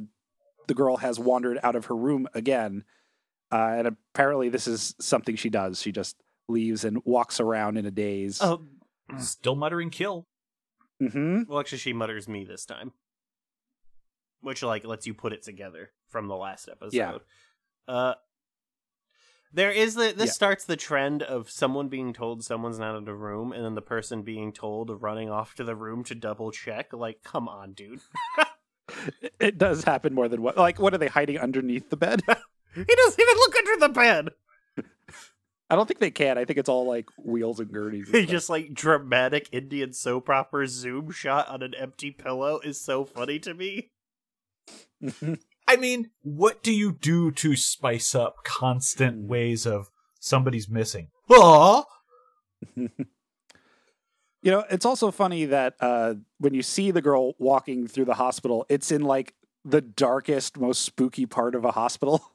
[0.67, 2.84] the girl has wandered out of her room again,
[3.53, 5.81] uh, and apparently this is something she does.
[5.81, 8.39] She just leaves and walks around in a daze.
[8.41, 8.65] Oh,
[9.19, 10.27] Still muttering kill.
[10.99, 12.91] hmm well, actually, she mutters me this time.
[14.41, 16.93] Which, like, lets you put it together from the last episode.
[16.93, 17.17] Yeah.
[17.88, 18.13] Uh,
[19.53, 20.31] there is the this Yeah.
[20.34, 23.81] starts the trend of someone being told someone's not in the room, and then the
[23.81, 26.93] person being told running off to the room to double check.
[26.93, 28.01] Like, come on, dude.
[29.39, 30.58] It does happen more than what.
[30.58, 32.21] Like, what are they hiding underneath the bed?
[32.75, 34.29] He doesn't even look under the bed.
[35.69, 36.38] I don't think they can.
[36.38, 38.10] I think it's all like wheels and gurneys.
[38.13, 43.04] and just like dramatic Indian soap opera zoom shot on an empty pillow is so
[43.06, 43.91] funny to me.
[45.67, 51.10] I mean, what do you do to spice up constant ways of somebody's missing?
[51.30, 51.86] Oh,
[54.45, 58.13] You know, it's also funny that uh, when you see the girl walking through the
[58.13, 59.34] hospital, it's in like
[59.65, 62.32] the darkest, most spooky part of a hospital.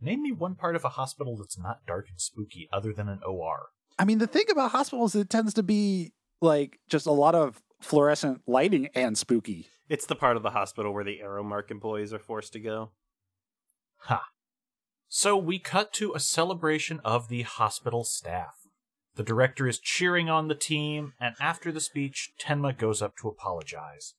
[0.00, 3.20] name me one part of a hospital that's not dark and spooky other than an
[3.26, 3.68] OR.
[3.98, 7.62] I mean, the thing about hospitals, it tends to be like just a lot of
[7.80, 9.68] fluorescent lighting and spooky.
[9.88, 12.90] It's the part of the hospital where the Aeromark employees are forced to go.
[13.98, 14.24] Ha.
[15.08, 18.54] So we cut to a celebration of the hospital staff.
[19.16, 23.28] The director is cheering on the team, and after the speech, Tenma goes up to
[23.28, 24.14] apologize.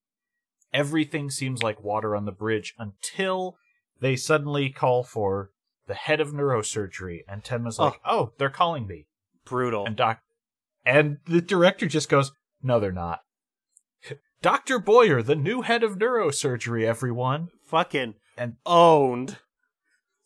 [0.74, 3.58] Everything seems like water on the bridge until
[4.00, 5.52] they suddenly call for
[5.88, 8.20] the head of neurosurgery, and Tenma's like, oh.
[8.20, 9.08] "Oh, they're calling me."
[9.46, 9.86] Brutal.
[9.86, 10.20] And doc,
[10.86, 13.20] and the director just goes, "No, they're not."
[14.42, 14.80] Dr.
[14.80, 17.50] Boyer, the new head of neurosurgery, everyone.
[17.68, 19.38] Fucking And owned.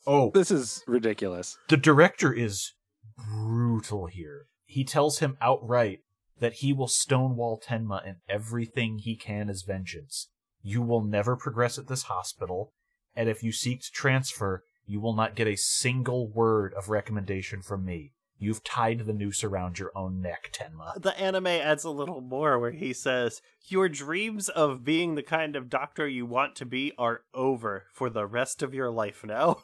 [0.07, 1.57] oh, This is ridiculous.
[1.69, 2.73] the director is
[3.17, 4.47] brutal here.
[4.65, 5.99] He tells him outright
[6.39, 10.29] that he will stonewall Tenma in everything he can as vengeance.
[10.61, 12.73] You will never progress at this hospital,
[13.15, 17.61] and if you seek to transfer, you will not get a single word of recommendation
[17.61, 18.11] from me.
[18.39, 20.99] You've tied the noose around your own neck, Tenma.
[20.99, 25.55] The anime adds a little more where he says, Your dreams of being the kind
[25.55, 29.57] of doctor you want to be are over for the rest of your life now.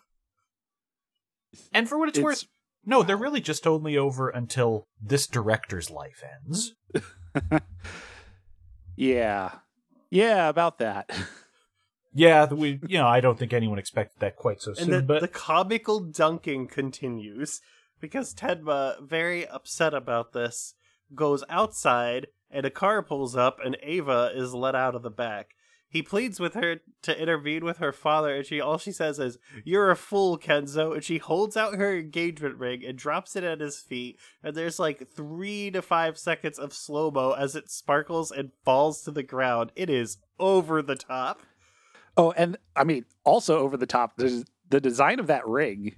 [1.73, 2.45] And for what it's, worth,
[2.85, 6.75] no, they're really just only over until this director's life ends.
[8.95, 9.53] yeah.
[10.11, 11.09] Yeah, about that.
[12.17, 15.21] Yeah, we, you know, I don't think anyone expected that quite so soon, the, but
[15.21, 17.61] the comical dunking continues.
[17.99, 20.75] because Tenma, very upset about this,
[21.13, 25.49] goes outside and a car pulls up and Eva is let out of the back.
[25.89, 29.37] He pleads with her to intervene with her father, and she all she says is,
[29.63, 33.61] "You're a fool, Kenzo." And she holds out her engagement ring and drops it at
[33.61, 34.19] his feet.
[34.43, 39.03] And there's like three to five seconds of slow mo as it sparkles and falls
[39.03, 39.71] to the ground.
[39.75, 41.41] It is over the top.
[42.17, 45.95] Oh, and I mean, also over the top, the, the design of that ring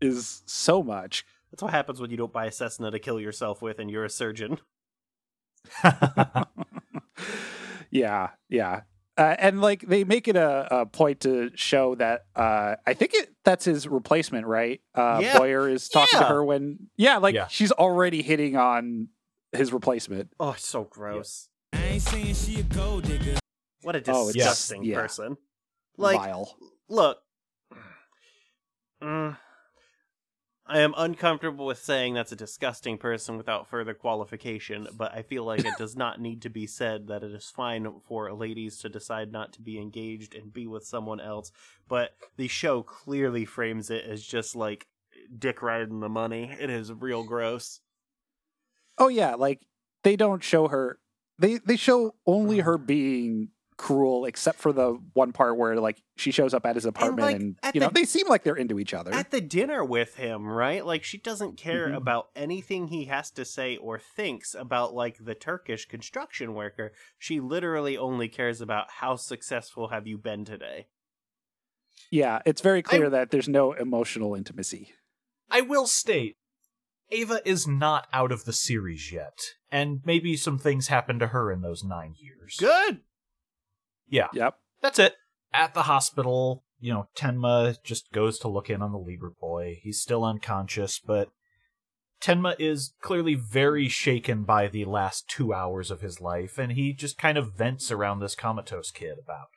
[0.00, 1.24] is so much.
[1.50, 4.04] That's what happens when you don't buy a Cessna to kill yourself with, and you're
[4.04, 4.58] a surgeon.
[7.90, 8.82] yeah, yeah.
[9.18, 13.12] Uh, and like they make it a, a point to show that uh, I think
[13.12, 14.80] it that's his replacement, right?
[14.94, 15.38] Uh, Yeah.
[15.38, 16.20] Boyer is talking Yeah.
[16.20, 17.48] to her when, yeah, like Yeah.
[17.48, 19.08] she's already hitting on
[19.52, 20.32] his replacement.
[20.38, 21.48] Oh, it's so gross.
[21.72, 23.39] I ain't saying she a gold digger.
[23.82, 25.02] What a Oh, disgusting yeah.
[25.02, 25.36] person.
[25.96, 26.56] Like, Vile.
[26.88, 27.18] look,
[29.02, 29.38] Mm,
[30.66, 35.44] I am uncomfortable with saying that's a disgusting person without further qualification, but I feel
[35.44, 38.88] like it does not need to be said that it is fine for ladies to
[38.88, 41.50] decide not to be engaged and be with someone else.
[41.88, 44.86] But the show clearly frames it as just like
[45.36, 46.54] dick riding the money.
[46.60, 47.80] It is real gross.
[48.98, 49.62] Oh yeah, like
[50.04, 50.98] they don't show her.
[51.38, 53.48] They they show only her being
[53.80, 57.36] cruel, except for the one part where like she shows up at his apartment, like,
[57.36, 59.12] and, at you know they seem like they're into each other.
[59.12, 60.84] at the dinner with him, right?
[60.84, 61.96] Like she doesn't care Mhm.
[61.96, 66.92] about anything he has to say or thinks about like the Turkish construction worker.
[67.18, 70.88] She literally only cares about how successful have you been today.
[72.10, 74.92] yeah, it's very clear I- that there's no emotional intimacy.
[75.50, 76.36] I will state,
[77.10, 79.38] Eva is not out of the series yet,
[79.70, 82.56] and maybe some things happened to her in those nine years.
[82.58, 83.00] Good.
[84.10, 84.56] Yeah, Yep.
[84.82, 85.14] that's it.
[85.52, 89.78] At the hospital, you know, Tenma just goes to look in on the Liebert boy.
[89.82, 91.30] He's still unconscious, but
[92.20, 96.92] Tenma is clearly very shaken by the last two hours of his life, and he
[96.92, 99.48] just kind of vents around this comatose kid about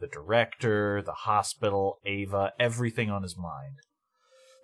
[0.00, 3.78] the director, the hospital, Eva, everything on his mind.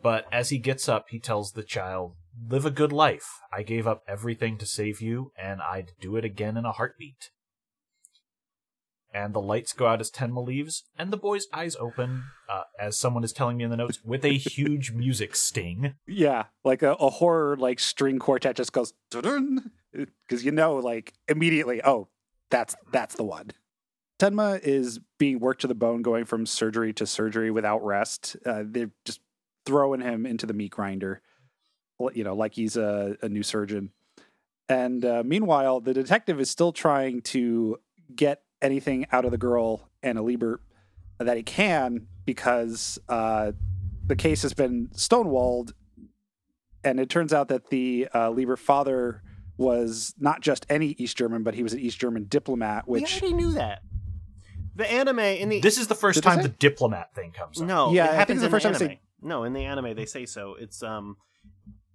[0.03, 2.15] But as he gets up, he tells the child,
[2.49, 3.41] Live a good life.
[3.53, 7.31] I gave up everything to save you, and I'd do it again in a heartbeat.
[9.15, 12.99] And the lights go out as Tenma leaves, and the boy's eyes open, uh, as
[12.99, 15.95] someone is telling me in the notes, with a huge music sting.
[16.05, 21.81] Yeah, like a, a horror like string quartet just goes because you know like immediately.
[21.85, 22.09] Oh,
[22.51, 23.53] that's that's the one.
[24.19, 28.37] Tenma is being worked to the bone, going from surgery to surgery without rest.
[28.45, 29.21] Uh, they're just
[29.67, 31.21] throwing him into the meat grinder,
[32.13, 33.91] you know, like he's a, a new surgeon.
[34.69, 37.79] And uh, meanwhile, the detective is still trying to
[38.15, 40.61] get anything out of the girl Anna Liebert
[41.19, 43.53] that he can because uh,
[44.07, 45.73] the case has been stonewalled
[46.83, 49.23] and it turns out that the uh, Liebert father
[49.57, 52.89] was not just any East German, but he was an East German diplomat.
[52.89, 53.83] we Which already knew that.
[54.77, 57.67] The anime in the This is the first Did time the diplomat thing comes up.
[57.69, 59.95] no, Yeah, it think happens it's the first the time say- No, in the anime
[59.95, 60.57] they say so.
[60.59, 61.17] It's um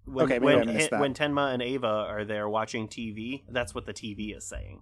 [0.06, 4.36] when Okay, when, when Tenma and Eva are there watching TV, that's what the TV
[4.36, 4.82] is saying.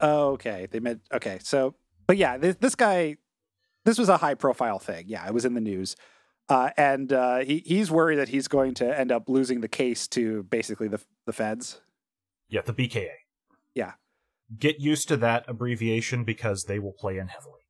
[0.00, 1.38] Oh, okay, they meant okay.
[1.42, 1.74] So,
[2.06, 3.16] but yeah, this, this guy,
[3.84, 5.04] this was a high profile thing.
[5.08, 5.96] Yeah, it was in the news,
[6.48, 10.08] uh, and uh, he he's worried that he's going to end up losing the case
[10.08, 11.80] to basically the the feds.
[12.48, 13.08] Yeah, the BKA.
[13.74, 13.92] Yeah.
[14.58, 17.60] Get used to that abbreviation because they will play in heavily.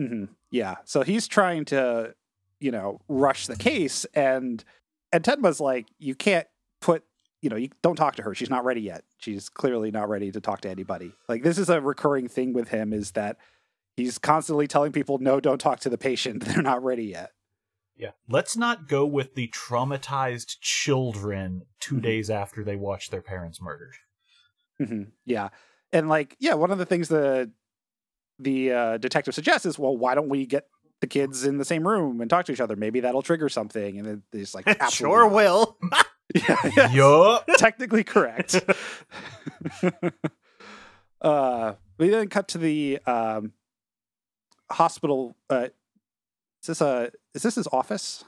[0.00, 0.32] Mm-hmm.
[0.50, 0.76] Yeah.
[0.84, 2.14] So he's trying to,
[2.58, 4.64] you know, rush the case, and
[5.12, 6.46] and Tenma's like, you can't
[6.80, 7.04] put,
[7.42, 8.34] you know, you don't talk to her.
[8.34, 9.02] She's not ready yet.
[9.18, 11.12] She's clearly not ready to talk to anybody.
[11.28, 13.36] Like this is a recurring thing with him is that
[13.96, 16.44] he's constantly telling people, no, don't talk to the patient.
[16.46, 17.32] They're not ready yet.
[17.96, 18.12] Yeah.
[18.28, 22.02] Let's not go with the traumatized children 2 Mhm.
[22.02, 23.94] days after they watch their parents murdered.
[24.78, 25.48] hmm Yeah.
[25.92, 27.50] And like, yeah, one of the things the
[28.38, 30.66] the uh, detective suggests is, well, why don't we get
[31.00, 32.74] the kids in the same room and talk to each other?
[32.76, 33.98] Maybe that'll trigger something.
[33.98, 35.76] And then he's like, sure will.
[36.34, 36.48] not.
[36.48, 36.92] Yeah, yeah.
[36.92, 37.46] Yup.
[37.58, 38.60] technically correct.
[41.20, 43.52] uh, we then cut to the um,
[44.70, 45.36] hospital.
[45.48, 45.68] Uh,
[46.62, 48.24] is this a is this his office?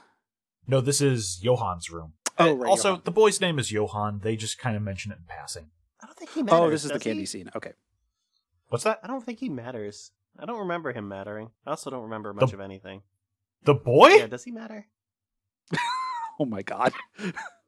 [0.67, 2.13] No, this is Johann's room.
[2.37, 3.01] Oh, Uh, right, also, Johann.
[3.05, 4.19] the boy's name is Johann.
[4.23, 5.67] They just kind of mention it in passing.
[6.01, 6.59] I don't think he matters.
[6.59, 7.25] oh, this is the candy he?
[7.25, 7.49] scene.
[7.55, 7.73] Okay.
[8.69, 8.99] What's that?
[9.03, 10.11] I don't think he matters.
[10.39, 11.51] I don't remember him mattering.
[11.65, 13.03] I also don't remember much of anything.
[13.63, 14.09] The boy?
[14.09, 14.87] Yeah, does he matter?
[16.39, 16.91] Oh my god.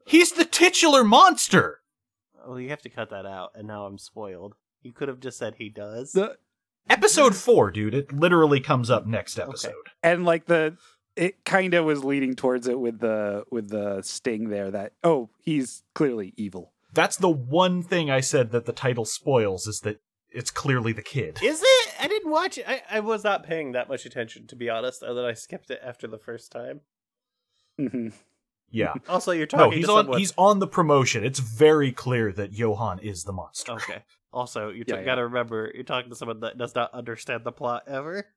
[0.08, 1.82] He's the titular monster.
[2.45, 4.55] Oh, you have to cut that out, and now I'm spoiled.
[4.82, 6.14] You could have just said he does.
[6.14, 6.38] The,
[6.89, 7.93] Episode 4, dude.
[7.93, 9.74] It literally comes up next episode.
[10.01, 10.78] and like the
[11.18, 15.30] it kind of was leading towards it with the with the sting there that oh
[15.39, 16.72] he's clearly evil.
[16.93, 19.99] That's the one thing I said that the title spoils is that
[20.30, 21.39] it's clearly the kid.
[21.43, 21.93] Is it?
[21.99, 22.66] I didn't watch it.
[22.68, 25.70] I, I was not paying that much attention, to be honest, other than I skipped
[25.72, 26.82] it after the first time.
[27.78, 28.10] hmm
[28.70, 28.93] Yeah.
[29.09, 30.20] Also, you're talking No, he's to on someone...
[30.20, 31.24] he's on the promotion.
[31.24, 33.74] It's very clear that Johan is the monster.
[33.74, 34.03] Okay.
[34.34, 35.05] Also, you Yeah, t- yeah.
[35.05, 38.28] gotta remember, you're talking to someone that does not understand the plot ever.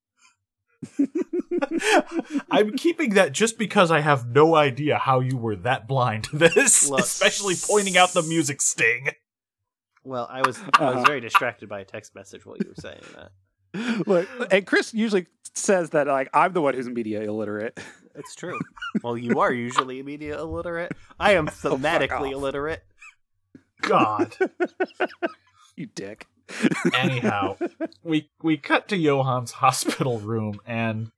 [2.51, 6.37] I'm keeping that just because I have no idea how you were that blind to
[6.37, 7.01] this, Look.
[7.01, 9.09] especially pointing out the music sting.
[10.05, 11.05] Well, I was I was Uh-huh.
[11.05, 14.07] very distracted by a text message while you were saying that.
[14.07, 17.78] Look, and Chris usually says that like I'm the one who's media illiterate.
[18.15, 18.59] It's true.
[19.03, 20.93] well, you are usually media illiterate.
[21.19, 22.33] I am thematically off.
[22.33, 22.85] illiterate.
[23.83, 24.37] God.
[25.77, 26.27] you dick.
[26.95, 27.57] Anyhow,
[28.03, 31.11] we we cut to Johan's hospital room and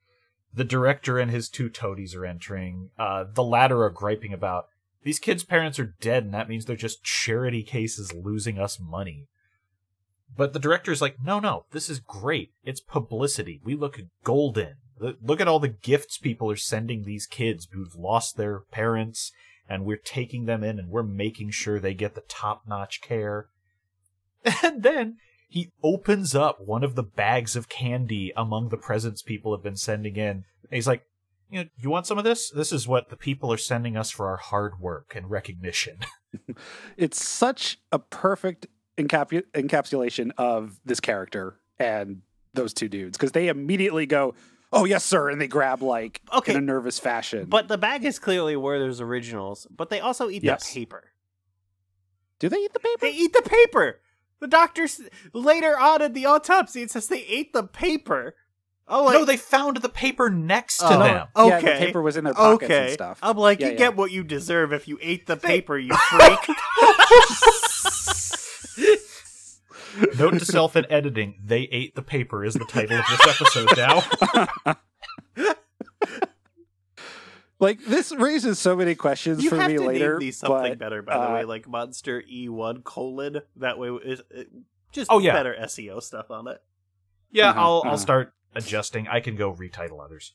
[0.54, 2.90] the director and his two toadies are entering.
[2.98, 4.66] Uh, the latter are griping about
[5.02, 9.26] these kids' parents are dead, and that means they're just charity cases losing us money.
[10.34, 12.52] But the director's like, no, no, this is great.
[12.64, 13.60] It's publicity.
[13.64, 14.76] We look golden.
[14.98, 19.32] Look- at all the gifts people are sending these kids who've lost their parents,
[19.68, 23.46] and we're taking them in and we're making sure they get the top notch care.
[24.62, 25.18] And then
[25.48, 29.76] he opens up one of the bags of candy among the presents people have been
[29.76, 30.30] sending in.
[30.30, 31.04] And he's like,
[31.50, 32.50] you know, you want some of this?
[32.50, 35.98] This is what the people are sending us for our hard work and recognition.
[36.96, 38.66] It's such a perfect
[38.96, 42.22] encapu- encapsulation of this character and
[42.54, 44.34] those two dudes because they immediately go,
[44.72, 46.52] "Oh yes, sir," and they grab like Okay.
[46.52, 47.46] in a nervous fashion.
[47.48, 50.66] But the bag is clearly Werther's originals, but they also eat Yes.
[50.68, 51.04] the paper.
[52.38, 52.98] do they eat the paper?
[53.00, 54.00] They eat the paper.
[54.40, 55.00] The doctors
[55.32, 58.34] later on in the autopsy it says they ate the paper.
[58.88, 60.98] Oh, like, no, they found the paper next to Oh.
[60.98, 61.28] them.
[61.36, 61.48] Okay.
[61.48, 62.84] Yeah, the paper was in their pockets okay.
[62.86, 63.18] and stuff.
[63.22, 63.78] I'm like, Yeah, you yeah.
[63.78, 66.38] get what you deserve if you ate the paper, you freak.
[70.18, 73.76] Note to self in editing, they ate the paper is the title of this episode
[73.76, 74.74] now.
[77.62, 80.10] Like this raises so many questions you for have me to later.
[80.14, 83.40] name these something but, better, by the uh, way, like Monster E1 colon.
[83.54, 84.48] That way, it, it,
[84.90, 85.32] just Oh, yeah.
[85.32, 86.60] better SEO stuff on it.
[87.30, 87.90] Yeah, Uh-huh, I'll uh-huh.
[87.90, 89.06] I'll start adjusting.
[89.06, 90.34] I can go retitle others.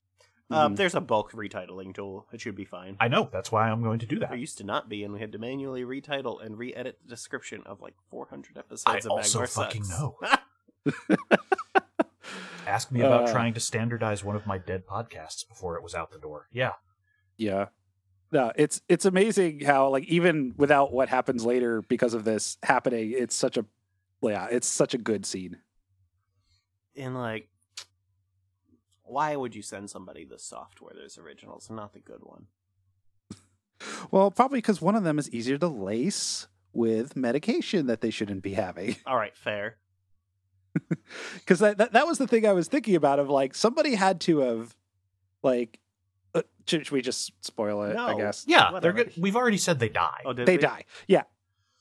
[0.49, 0.77] Um, Mhm.
[0.77, 2.25] there's a bulk retitling tool.
[2.31, 2.95] It should be fine.
[3.01, 4.29] I know, that's why I'm going to do that.
[4.29, 7.63] There used to not be, and we had to manually retitle and re-edit the description
[7.65, 9.99] of like 400 episodes I of also Magmar fucking Sucks.
[9.99, 10.17] know.
[12.65, 13.31] Ask me about Uh.
[13.31, 16.47] trying to standardize one of my dead podcasts before it was out the door.
[16.51, 16.73] Yeah.
[17.37, 17.67] Yeah.
[18.31, 23.13] No, it's it's amazing how like even without what happens later because of this happening,
[23.15, 23.65] it's such a
[24.21, 25.61] yeah, it's such a good scene.
[26.95, 27.47] and like,
[29.07, 32.47] why would you send somebody the software there's originals and not the good one?
[34.11, 38.41] Well, probably because one of them is easier to lace with medication that they shouldn't
[38.43, 38.95] be having.
[39.05, 39.77] All right, fair.
[41.35, 44.19] Because that, that that was the thing I was thinking about of like somebody had
[44.21, 44.75] to have
[45.41, 45.79] like
[46.35, 47.95] uh, should, should we just spoil it?
[47.97, 48.79] I guess Yeah, Whatever.
[48.81, 49.13] they're good.
[49.17, 50.21] We've already said they die.
[50.25, 50.61] Oh, did they we?
[50.61, 50.85] die.
[51.07, 51.23] Yeah.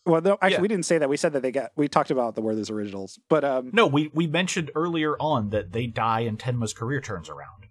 [0.07, 0.61] Well, no, actually, Yeah.
[0.61, 1.09] we didn't say that.
[1.09, 1.73] We said that they got.
[1.77, 5.73] We talked about the Werther's originals, but um, No, we, we mentioned earlier on that
[5.73, 7.67] they die and Tenma's career turns around.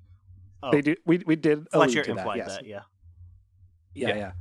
[0.61, 0.95] Oh, they do.
[1.05, 2.36] We we did Fletcher allude to that.
[2.38, 2.55] yes.
[2.57, 2.65] that.
[2.67, 2.79] Yeah.
[3.93, 4.15] Yeah, Yeah.
[4.17, 4.31] yeah,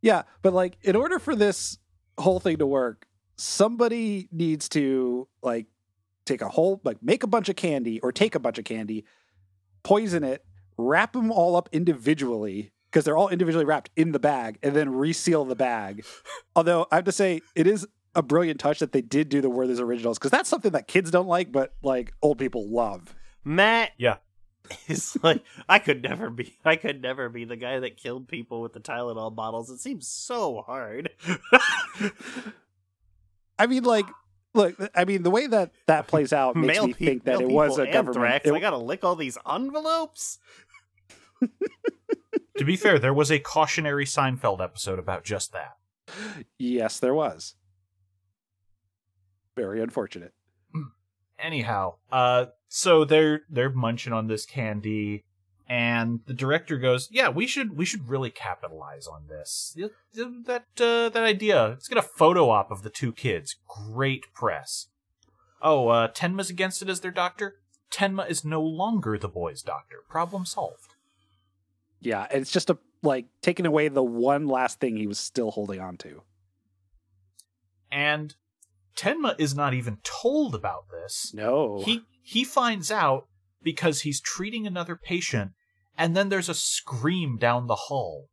[0.00, 0.22] yeah.
[0.42, 1.78] But like, in order for this
[2.18, 3.06] whole thing to work,
[3.36, 5.66] somebody needs to like
[6.24, 9.04] take a whole like make a bunch of candy or take a bunch of candy,
[9.82, 10.44] poison it,
[10.78, 14.90] wrap them all up individually because they're all individually wrapped in the bag, and then
[14.90, 16.04] reseal the bag.
[16.54, 19.50] Although I have to say, it is a brilliant touch that they did do the
[19.50, 23.14] Werther's originals because that's something that kids don't like, but like old people love.
[23.44, 24.16] Matt Yeah.
[24.88, 26.56] is like, I could never be.
[26.64, 29.70] I could never be the guy that killed people with the Tylenol bottles.
[29.70, 31.10] It seems so hard.
[33.58, 34.06] I mean, like,
[34.54, 37.40] look, I mean, the way that that plays out makes Male me pe- think that
[37.40, 38.16] it was people a government.
[38.24, 38.46] anthrax.
[38.48, 40.38] it- I gotta lick all these envelopes.
[42.58, 45.76] To be fair, there was a cautionary Seinfeld episode about just that.
[46.58, 47.54] yes, there was.
[49.56, 50.32] Very unfortunate.
[51.38, 55.24] Anyhow, uh, so they're they're munching on this candy,
[55.68, 59.76] and the director goes, "Yeah, we should we should really capitalize on this.
[60.14, 61.68] That uh, that idea.
[61.68, 63.56] Let's get a photo op of the two kids.
[63.66, 64.88] Great press.
[65.60, 67.56] Oh, uh, Tenma's against it as their doctor.
[67.90, 69.96] Tenma is no longer the boy's doctor.
[70.08, 70.94] Problem solved.
[72.06, 75.80] Yeah, it's just a like taking away the one last thing he was still holding
[75.80, 76.22] on to.
[77.90, 78.36] And
[78.96, 81.32] Tenma is not even told about this.
[81.34, 83.26] No, He he finds out
[83.60, 85.52] because he's treating another patient
[85.98, 88.28] And then there's a scream down the hall.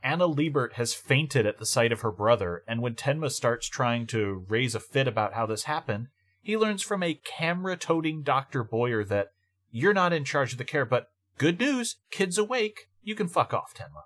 [0.00, 4.06] Anna Liebert has fainted at the sight of her brother, and when Tenma starts trying
[4.08, 6.06] to raise a fit about how this happened,
[6.40, 8.62] he learns from a camera toting Dr.
[8.62, 9.32] Boyer that
[9.72, 12.87] you're not in charge of the care, but good news, kid's awake.
[13.08, 14.02] You can fuck off, Tenma.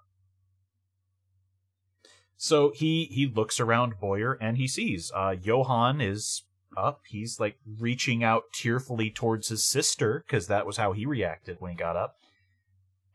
[2.37, 6.45] So he he looks around Boyer and he sees uh Johann is
[6.77, 7.01] up.
[7.09, 11.73] He's like reaching out tearfully towards his sister because that was how he reacted when
[11.73, 12.15] he got up.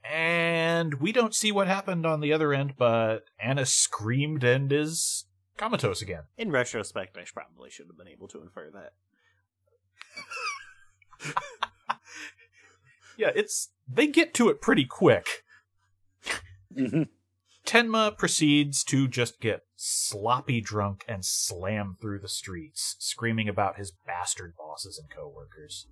[0.04, 5.24] And we don't see what happened on the other end, but Anna screamed and is
[5.56, 6.24] comatose again.
[6.38, 8.92] In retrospect, I probably should have been able to infer that.
[13.18, 15.37] Yeah, it's they get to it pretty quick.
[16.78, 17.10] Mhm.
[17.66, 23.92] Tenma proceeds to just get sloppy drunk and slam through the streets, screaming about his
[24.06, 25.88] bastard bosses and coworkers.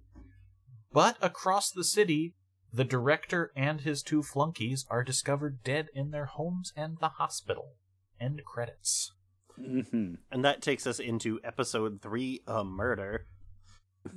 [0.93, 2.35] But across the city,
[2.71, 7.75] the director and his two flunkies are discovered dead in their homes and the hospital.
[8.19, 9.13] End credits.
[9.57, 10.19] Mhm.
[10.31, 13.27] And that takes us into episode three, a murder.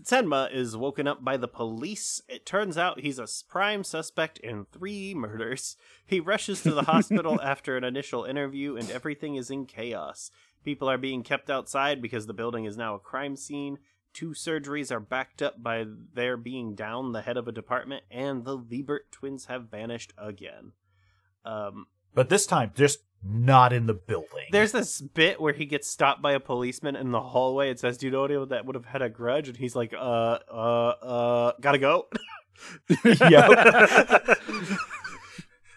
[0.02, 2.20] Tenma is woken up by the police.
[2.28, 5.76] It turns out he's a prime suspect in three murders.
[6.06, 10.30] He rushes to the hospital after an initial interview, and everything is in chaos.
[10.64, 13.78] People are being kept outside because the building is now a crime scene.
[14.12, 15.84] Two surgeries are backed up by
[16.14, 20.72] their being down the head of a department, and the Liebert twins have vanished again.
[21.44, 21.86] Um,
[22.18, 24.46] But this time, just not in the building.
[24.50, 27.96] there's this bit where he gets stopped by a policeman in the hallway and says,
[27.96, 30.94] "Do you know anyone that would have had a grudge?" And he's like, "Uh, uh,
[31.00, 32.08] uh, gotta go."
[33.04, 34.18] yeah.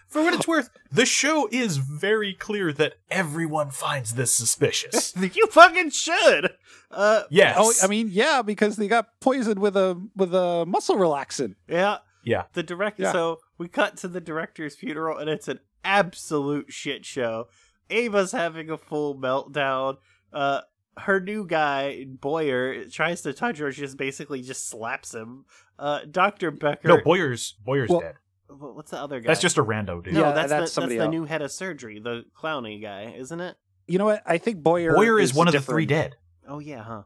[0.08, 5.14] For what it's worth, the show is very clear that everyone finds this suspicious.
[5.34, 6.54] you fucking should.
[6.90, 7.56] Uh, Yes.
[7.56, 11.54] Oh, I mean, yeah, because they got poisoned with a with a muscle relaxant.
[11.68, 11.98] yeah.
[12.24, 12.46] yeah.
[12.52, 13.04] The director.
[13.04, 13.12] Yeah.
[13.12, 17.48] So we cut to the director's funeral, and it's an absolute shit show.
[17.90, 19.96] Eva's having a full meltdown.
[20.32, 20.62] Uh,
[20.98, 23.72] her new guy Boyer tries to touch her.
[23.72, 25.44] She just basically just slaps him.
[25.78, 26.88] Uh, Doctor Becker.
[26.88, 28.14] No, Boyer's Boyer's Well, dead.
[28.48, 29.28] What's the other guy?
[29.28, 30.14] That's just a rando dude.
[30.14, 30.20] no.
[30.20, 33.40] Yeah, that's, that's the, somebody that's the new head of surgery, the clowny guy, isn't
[33.40, 33.56] it?
[33.86, 34.22] You know what?
[34.26, 36.16] I think Boyer Boyer is, one of the three dead.
[36.46, 37.02] Oh yeah, huh?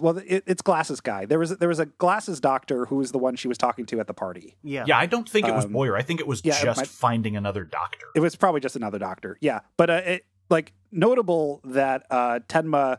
[0.00, 1.26] Well, it, it's Glasses guy.
[1.26, 4.00] There was there was a Glasses doctor who was the one she was talking to
[4.00, 4.56] at the party.
[4.62, 4.84] Yeah.
[4.86, 5.96] Yeah, I don't think it was Um, Boyer.
[5.96, 8.06] I think it was yeah, it just might- finding another doctor.
[8.14, 9.36] It was probably just another doctor.
[9.40, 12.98] Yeah, but uh, it, like notable that uh, Tenma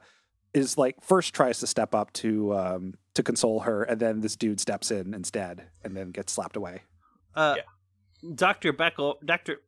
[0.53, 4.35] is like first tries to step up to um, to console her, and then this
[4.35, 6.81] dude steps in instead, and then gets slapped away.
[7.35, 7.55] Uh,
[8.33, 9.61] Doctor Beckel, Doctor,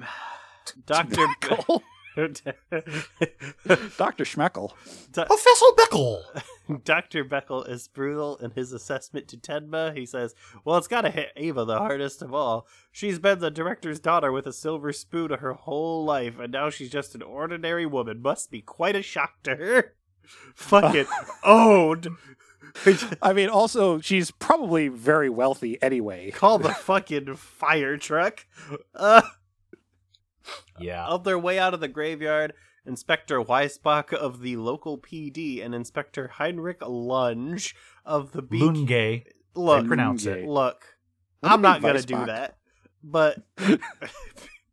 [0.86, 1.26] Doctor
[3.96, 4.72] Doctor Schmeckel.
[5.12, 6.22] Professor Beckel.
[6.84, 7.24] Dr.
[7.24, 9.96] Beckel is brutal in his assessment to Tenma.
[9.96, 10.34] He says,
[10.64, 12.68] Well, it's gotta hit Eva the hardest of all.
[12.92, 16.90] She's been the director's daughter with a silver spoon her whole life, and now she's
[16.90, 18.22] just an ordinary woman.
[18.22, 19.94] Must be quite a shock to her.
[20.54, 21.06] Fucking
[21.42, 22.08] owned.
[23.22, 26.30] I mean, also she's probably very wealthy anyway.
[26.30, 28.46] Call the fucking fire truck.
[28.94, 29.22] Uh,
[30.78, 31.06] Yeah.
[31.06, 32.52] On their way out of the graveyard,
[32.86, 37.74] Inspector Weisbach of the local PD and Inspector Heinrich Lunge
[38.04, 38.60] of the B.
[38.60, 39.24] Lungay.
[39.54, 40.46] Look, pronounce it.
[40.46, 40.84] Look,
[41.40, 42.56] What I'm not gonna do that,
[43.02, 43.38] but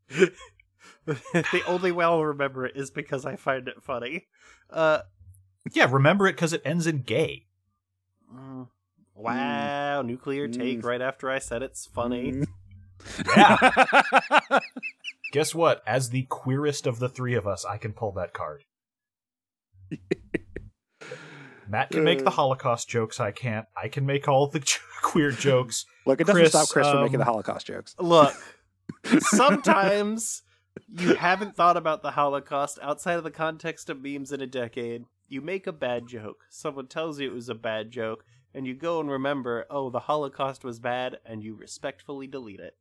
[0.10, 4.28] the only way I'll remember it is because I find it funny.
[4.70, 5.00] Uh,
[5.72, 7.46] Yeah, remember it because it ends in gay.
[8.34, 8.68] mm,
[9.16, 10.84] wow, nuclear take Mm.
[10.86, 12.44] right after I said it's funny.
[13.36, 13.70] Yeah.
[15.32, 15.82] Guess what?
[15.88, 18.66] As the queerest of the three of us, I can pull that card.
[21.70, 23.22] Matt can make the Holocaust jokes.
[23.22, 23.66] I can't.
[23.82, 24.60] I can make all the
[25.02, 25.86] queer jokes.
[26.06, 27.96] Look, it doesn't Chris, stop Chris from making the um, Holocaust jokes.
[27.98, 28.34] Look,
[29.20, 30.44] sometimes
[30.90, 35.06] you haven't thought about the Holocaust outside of the context of memes in a decade.
[35.30, 36.44] You make a bad joke.
[36.50, 40.00] Someone tells you it was a bad joke, and you go and remember, oh, the
[40.00, 42.76] Holocaust was bad, and you respectfully delete it.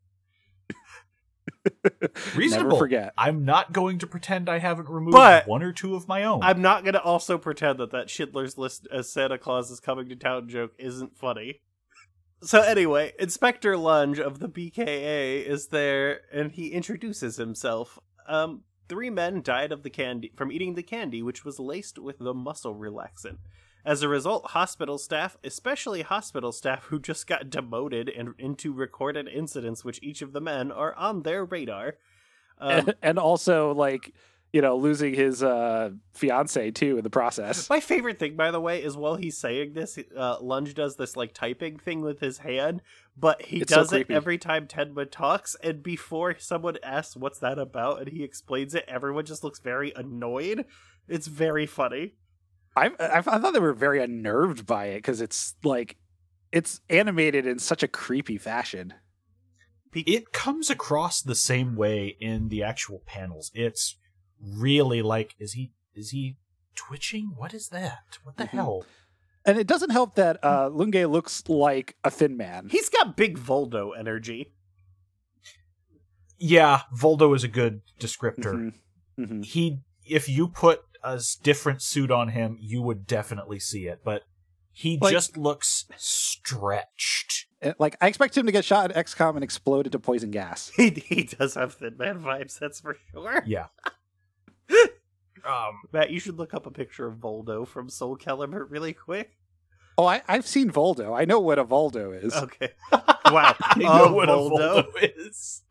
[2.37, 2.71] Reasonable.
[2.71, 3.13] Never forget.
[3.17, 6.43] I'm not going to pretend I haven't removed But- one or two of my own.
[6.43, 10.09] I'm not going to also pretend that that Schindler's List as Santa Claus is coming
[10.09, 11.61] to town joke isn't funny.
[12.43, 17.99] So anyway, Inspector Lunge of the BKA is there, and he introduces himself.
[18.27, 22.19] Um, three men died of the candy from eating the candy, which was laced with
[22.19, 23.39] the muscle relaxant.
[23.85, 29.29] As a result, hospital staff, especially hospital staff who just got demoted and into recorded
[29.29, 31.95] incidents, which each of the men are on their radar.
[32.59, 34.13] Um, and, and also like
[34.53, 37.71] you know, losing his uh, fiance too in the process.
[37.71, 41.17] My favorite thing, by the way, is while he's saying this, uh, Lunge does this
[41.17, 42.83] like typing thing with his hand,
[43.17, 45.57] but he It's so does it every time Tenma talks.
[45.63, 49.93] And before someone asks what's that about, and he explains it, everyone just looks very
[49.95, 50.65] annoyed.
[51.07, 52.15] It's very funny.
[52.77, 55.97] I, I I thought they were very unnerved by it because it's like
[56.53, 58.95] it's animated in such a creepy fashion.
[59.93, 63.51] It comes across the same way in the actual panels.
[63.55, 63.97] It's
[64.41, 66.37] really like is he is he
[66.77, 67.33] twitching?
[67.37, 68.19] What is that?
[68.23, 68.49] What the Mhm.
[68.51, 68.85] hell?
[69.45, 72.69] And it doesn't help that uh, Lunge looks like a thin man.
[72.71, 74.53] He's got big Voldo energy.
[76.39, 78.55] Yeah, Voldo is a good descriptor.
[78.55, 78.75] Mhm.
[79.19, 79.45] Mhm.
[79.45, 84.01] He if you put a s- different suit on him, you would definitely see it,
[84.05, 84.23] but
[84.73, 87.47] he Like- just looks stretched.
[87.79, 90.71] Like I expect him to get shot at XCOM and explode into poison gas.
[90.77, 93.43] He, he does have Thin Man vibes, that's for sure.
[93.47, 93.67] Yeah.
[95.45, 99.37] um Matt, you should look up a picture of Voldo from Soul Calibur really quick.
[99.99, 101.15] Oh, I, I've seen Voldo.
[101.19, 102.35] I know what a Voldo is.
[102.35, 102.71] Okay.
[103.31, 103.55] Wow.
[103.61, 104.79] I know Oh, what Voldo.
[104.79, 105.63] a Voldo is.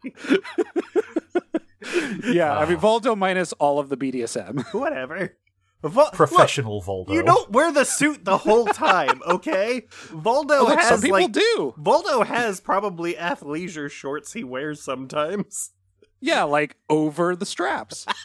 [2.25, 2.81] Yeah, I mean Ah.
[2.81, 4.73] Voldo minus all of the BDSM.
[4.73, 5.35] Whatever.
[5.81, 7.13] Vol- Professional Voldo.
[7.13, 9.87] You don't wear the suit the whole time, okay?
[10.09, 11.73] Voldo Oh, look, has some people like do.
[11.79, 15.71] Voldo has probably athleisure shorts he wears sometimes.
[16.19, 18.05] Yeah, like over the straps.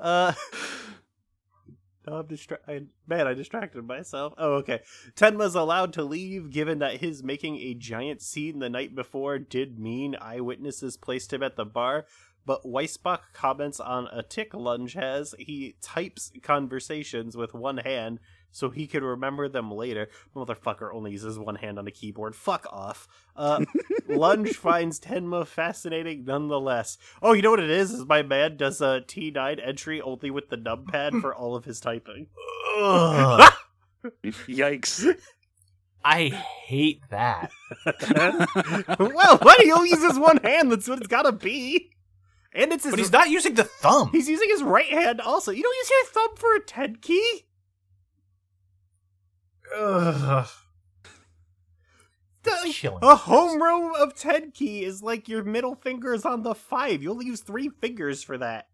[0.00, 0.32] Uh
[2.06, 2.88] no, I'm distracted.
[3.06, 4.34] Man, I distracted myself.
[4.38, 4.80] Oh, okay.
[5.14, 9.78] Tenma's allowed to leave, given that his making a giant scene the night before did
[9.78, 12.06] mean eyewitnesses placed him at the bar.
[12.44, 15.34] But Weisbach comments on a tick Lunge has.
[15.38, 18.20] He types conversations with one hand
[18.56, 20.08] so he could remember them later.
[20.34, 22.34] Motherfucker only uses one hand on the keyboard.
[22.34, 23.06] Fuck off.
[23.36, 23.66] Uh,
[24.08, 26.96] Lunge finds Tenma fascinating nonetheless.
[27.20, 27.92] Oh, you know what it is?
[27.92, 31.80] Is my man does a T9 entry only with the numpad for all of his
[31.80, 32.28] typing.
[32.78, 33.52] Ugh.
[34.24, 35.06] Yikes.
[36.02, 37.50] I hate that.
[38.98, 39.60] well, what?
[39.60, 40.72] He only uses one hand.
[40.72, 41.90] That's what it's gotta be.
[42.54, 42.92] And it's his.
[42.92, 44.08] But he's not using the thumb.
[44.12, 45.52] He's using his right hand also.
[45.52, 47.45] You don't use your thumb for a 10 key?
[49.74, 50.48] Ugh.
[52.42, 52.52] The-
[53.02, 53.16] a me.
[53.16, 57.02] home row of 10 key is like your middle finger is on the 5.
[57.02, 58.66] You only use three fingers for that.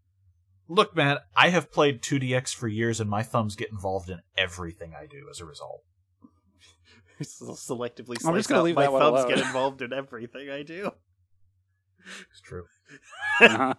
[0.67, 4.93] Look, man, I have played 2DX for years and my thumbs get involved in everything
[4.95, 5.81] I do as a result.
[7.21, 9.29] Selectively I'm just gonna out leave my that one thumbs alone.
[9.29, 10.91] get involved in everything I do.
[12.31, 12.65] It's true.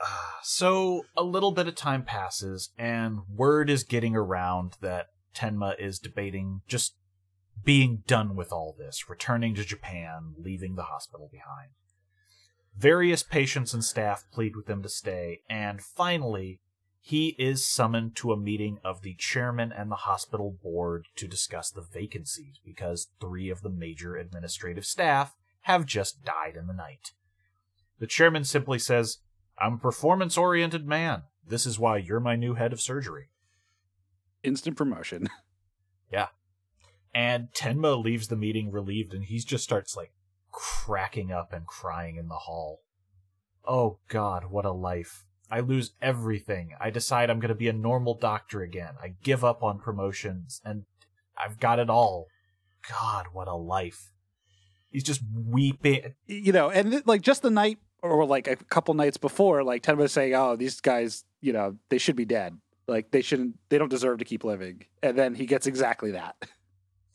[0.00, 0.24] Uh-huh.
[0.42, 5.98] So a little bit of time passes, and word is getting around that Tenma is
[5.98, 6.94] debating just
[7.62, 11.70] being done with all this, returning to Japan, leaving the hospital behind.
[12.76, 16.60] Various patients and staff plead with him to stay, and finally,
[17.00, 21.70] he is summoned to a meeting of the chairman and the hospital board to discuss
[21.70, 27.12] the vacancies because three of the major administrative staff have just died in the night.
[27.98, 29.18] The chairman simply says,
[29.58, 31.24] I'm a performance oriented man.
[31.46, 33.28] This is why you're my new head of surgery.
[34.44, 35.28] Instant promotion.
[36.12, 36.28] Yeah.
[37.12, 40.12] And Tenma leaves the meeting relieved and he just starts like
[40.52, 42.82] cracking up and crying in the hall.
[43.66, 45.24] Oh god, what a life.
[45.50, 46.70] I lose everything.
[46.80, 48.94] I decide I'm going to be a normal doctor again.
[49.02, 50.84] I give up on promotions and
[51.36, 52.28] I've got it all.
[52.88, 54.12] God, what a life.
[54.90, 56.14] He's just weeping.
[56.26, 59.82] you know, and th- like just the night or like a couple nights before, like
[59.82, 62.56] Tenma was saying, "Oh, these guys, you know, they should be dead.
[62.86, 63.56] Like they shouldn't.
[63.68, 66.36] They don't deserve to keep living." And then he gets exactly that.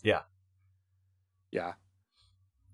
[0.01, 0.21] Yeah.
[1.51, 1.73] Yeah.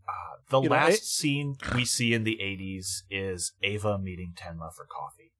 [0.07, 4.33] Uh, the You know, last it- scene we see in the 80s is Eva meeting
[4.35, 5.31] Tenma for coffee.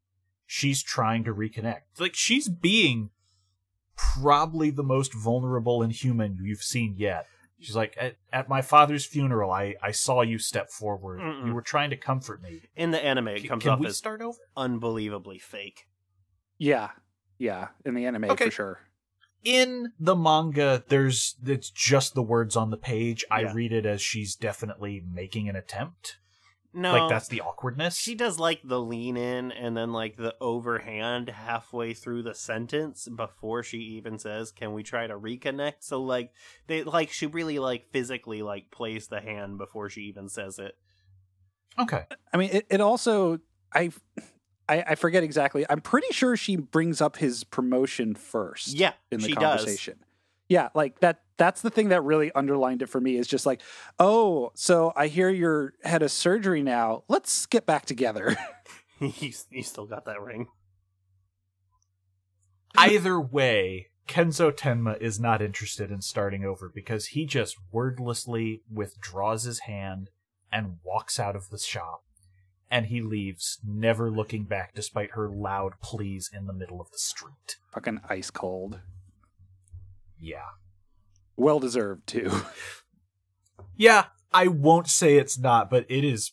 [0.47, 1.81] She's trying to reconnect.
[1.99, 3.11] Like, she's being
[3.95, 7.27] probably the most vulnerable and human you've seen yet.
[7.59, 11.19] She's like, at, at my father's funeral, I, I saw you step forward.
[11.19, 11.45] Mm-mm.
[11.45, 12.61] You were trying to comfort me.
[12.75, 14.39] In the anime, it C- comes Can off we as start over?
[14.57, 15.85] unbelievably fake.
[16.57, 16.89] Yeah.
[17.37, 17.69] Yeah.
[17.85, 18.45] In the anime Okay.
[18.45, 18.79] for sure.
[19.43, 24.01] in the manga there's it's just the words on the page i read it as
[24.01, 26.17] she's definitely making an attempt
[26.73, 30.33] No, like that's the awkwardness She does like the lean in and then like the
[30.41, 36.01] overhand halfway through the sentence before she even says, "Can we try to reconnect?" So
[36.01, 36.31] like
[36.67, 40.73] they like she really like physically like plays the hand before she even says it.
[41.77, 43.39] okay I mean, it, it also
[43.73, 43.91] I,
[44.67, 45.65] I I forget exactly.
[45.69, 48.69] I'm pretty sure she brings up his promotion first.
[48.69, 49.59] Yeah, in the she does.
[49.59, 49.99] conversation.
[50.47, 53.61] Yeah, like that that's the thing that really underlined it for me is just like,
[53.99, 57.03] "Oh, so I hear you're head of surgery now.
[57.07, 58.37] Let's get back together."
[58.99, 60.47] you, you still got that ring.
[62.77, 69.43] Either way, Kenzo Tenma is not interested in starting over because he just wordlessly withdraws
[69.43, 70.09] his hand
[70.51, 72.03] and walks out of the shop.
[72.75, 76.97] And he leaves, never looking back despite her loud pleas in the middle of the
[76.97, 77.55] street.
[77.73, 78.79] Fucking ice cold.
[80.19, 80.49] Yeah.
[81.37, 82.31] Well deserved too.
[83.77, 86.31] Yeah, I won't say it's not, but it is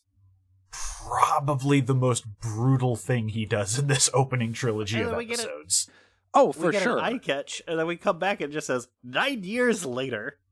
[0.71, 5.41] probably the most brutal thing he does in this opening trilogy of then we get
[5.41, 5.91] a- episodes.
[6.35, 6.99] Oh, we for get sure.
[6.99, 10.39] an eye catch, and then we come back and it just says nine years later.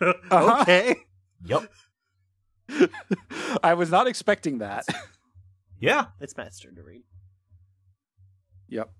[0.00, 0.62] Uh-huh.
[0.62, 0.96] okay.
[1.46, 1.70] Yep.
[3.62, 4.86] I was not expecting that.
[5.80, 6.06] Yeah.
[6.18, 7.02] It's Matt's turn to read.
[8.68, 8.90] Yep.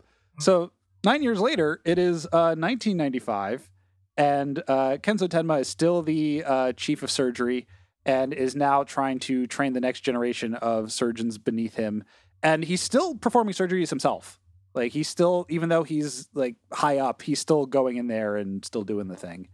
[0.40, 3.70] So nine years later, it is uh, 1995,
[4.18, 7.66] and uh, Kenzo Tenma is still the uh, chief of surgery
[8.04, 12.04] and is now trying to train the next generation of surgeons beneath him.
[12.42, 14.38] And he's still performing surgeries himself.
[14.74, 18.62] Like he's still, even though he's like high up, he's still going in there and
[18.64, 19.48] still doing the thing.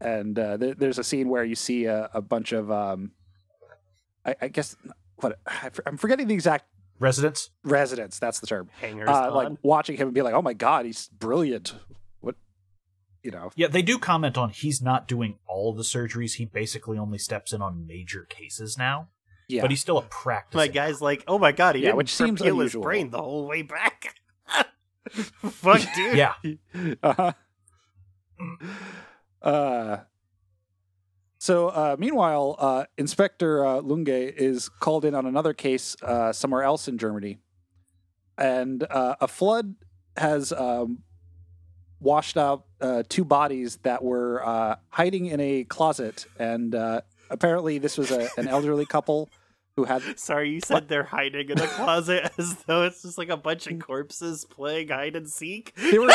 [0.00, 3.10] And uh, there, there's a scene where you see a, a bunch of, um,
[4.28, 4.76] I, I guess,
[5.16, 6.66] what I, I'm forgetting the exact
[6.98, 7.50] residence.
[7.64, 10.86] Residence, That's the term Hangers uh, like watching him and be like, "Oh my god,
[10.86, 11.74] he's brilliant."
[12.20, 12.34] What,
[13.22, 13.50] you know?
[13.56, 16.34] Yeah, they do comment on he's not doing all the surgeries.
[16.34, 19.08] He basically only steps in on major cases now.
[19.48, 20.56] Yeah, But he's still a practice.
[20.58, 22.60] My guy's like, oh my god, he Yeah, didn't which seems unusual.
[22.62, 24.14] his brain the whole way back.
[25.08, 26.16] Fuck, dude.
[26.18, 26.34] Yeah.
[27.02, 27.32] uh-huh.
[29.42, 29.96] uh
[31.38, 36.62] so uh, meanwhile, uh, Inspector uh, Lunge is called in on another case uh, somewhere
[36.62, 37.38] else in Germany,
[38.36, 39.74] and uh, a flood
[40.16, 40.98] has um,
[42.00, 47.78] washed out uh, two bodies that were uh, hiding in a closet, and uh, apparently
[47.78, 49.28] this was a, an elderly couple
[49.76, 53.28] who had Sorry, you said they're hiding in a closet as though it's just like
[53.28, 55.74] a bunch of corpses playing hide and seek.
[55.76, 56.10] they were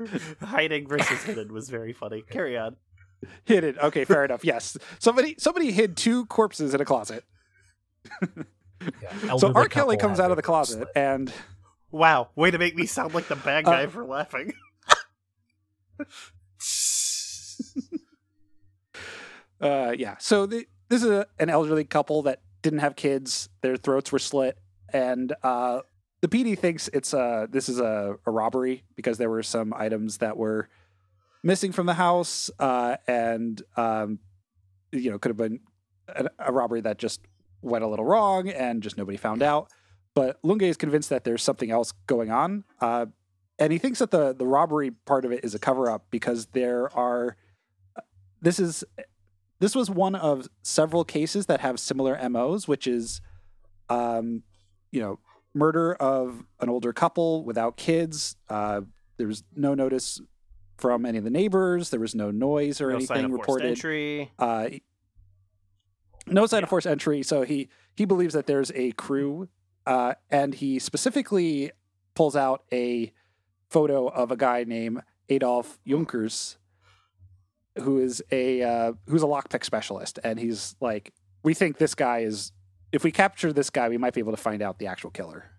[0.42, 2.22] Hiding versus hidden was very funny.
[2.28, 2.76] Carry on.
[3.44, 3.78] hidden.
[3.78, 4.44] Okay, fair enough.
[4.44, 7.24] Yes, somebody somebody hid two corpses in a closet.
[8.20, 8.28] Yeah,
[9.18, 9.68] so elderly R.
[9.68, 10.88] Kelly comes out of the closet slit.
[10.94, 11.32] and
[11.90, 14.52] Wow, way to make me sound like the bad guy Uh, for laughing.
[19.60, 20.16] uh, yeah.
[20.18, 23.48] So the, this is a, an elderly couple that didn't have kids.
[23.62, 24.58] Their throats were slit,
[24.92, 25.80] and uh,
[26.20, 30.18] the PD thinks it's a this is a, a robbery because there were some items
[30.18, 30.68] that were
[31.44, 34.18] missing from the house, uh, and um,
[34.90, 35.60] you know could have been
[36.08, 37.20] a, a robbery that just
[37.62, 39.70] went a little wrong and just nobody found out.
[40.14, 43.06] But Lunge is convinced that there's something else going on, uh,
[43.58, 46.46] and he thinks that the the robbery part of it is a cover up because
[46.46, 47.36] there are.
[48.40, 48.84] This is
[49.60, 53.22] this was one of several cases that have similar MOs, which is,
[53.88, 54.42] um,
[54.92, 55.18] you know,
[55.54, 58.36] murder of an older couple without kids.
[58.50, 58.82] Uh,
[59.16, 60.20] there was no notice
[60.76, 61.90] from any of the neighbors.
[61.90, 63.68] There was no noise or no sign anything reported.
[63.68, 64.32] entry.
[64.38, 64.68] Uh,
[66.26, 67.22] no sign of forced entry.
[67.22, 69.48] So he he believes that there's a crew,
[69.86, 71.70] uh, and he specifically
[72.14, 73.12] pulls out a
[73.70, 76.56] photo of a guy named Adolf Junkers,
[77.80, 81.12] who is a uh, who's a lockpick specialist, and he's like,
[81.42, 82.52] we think this guy is.
[82.92, 85.50] If we capture this guy, we might be able to find out the actual killer.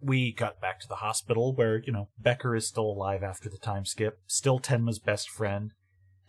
[0.00, 3.58] We got back to the hospital where, you know, Becker is still alive after the
[3.58, 5.72] time skip, still Tenma's best friend.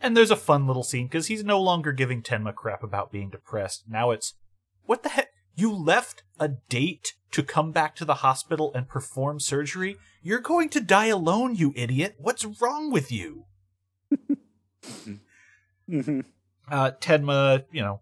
[0.00, 3.30] And there's a fun little scene because he's no longer giving Tenma crap about being
[3.30, 3.84] depressed.
[3.88, 4.34] Now it's,
[4.84, 5.28] what the heck?
[5.54, 9.96] You left a date to come back to the hospital and perform surgery?
[10.22, 12.14] You're going to die alone, you idiot.
[12.18, 13.44] What's wrong with you?
[15.90, 16.20] Mm-hmm.
[16.70, 18.00] Uh, Tenma, you know,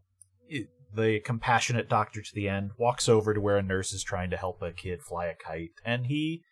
[1.00, 4.36] the compassionate doctor to the end, walks over to where a nurse is trying to
[4.36, 6.42] help a kid fly a kite, and he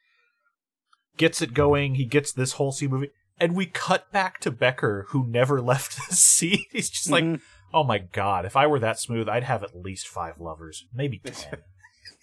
[1.17, 1.95] gets it going.
[1.97, 5.97] He gets this whole scene moving, and we cut back to Becker, who never left
[6.09, 6.67] the seat.
[6.73, 7.41] He's just like, Mhm.
[7.75, 11.19] oh my god, if I were that smooth, I'd have at least five lovers, maybe
[11.19, 11.59] ten.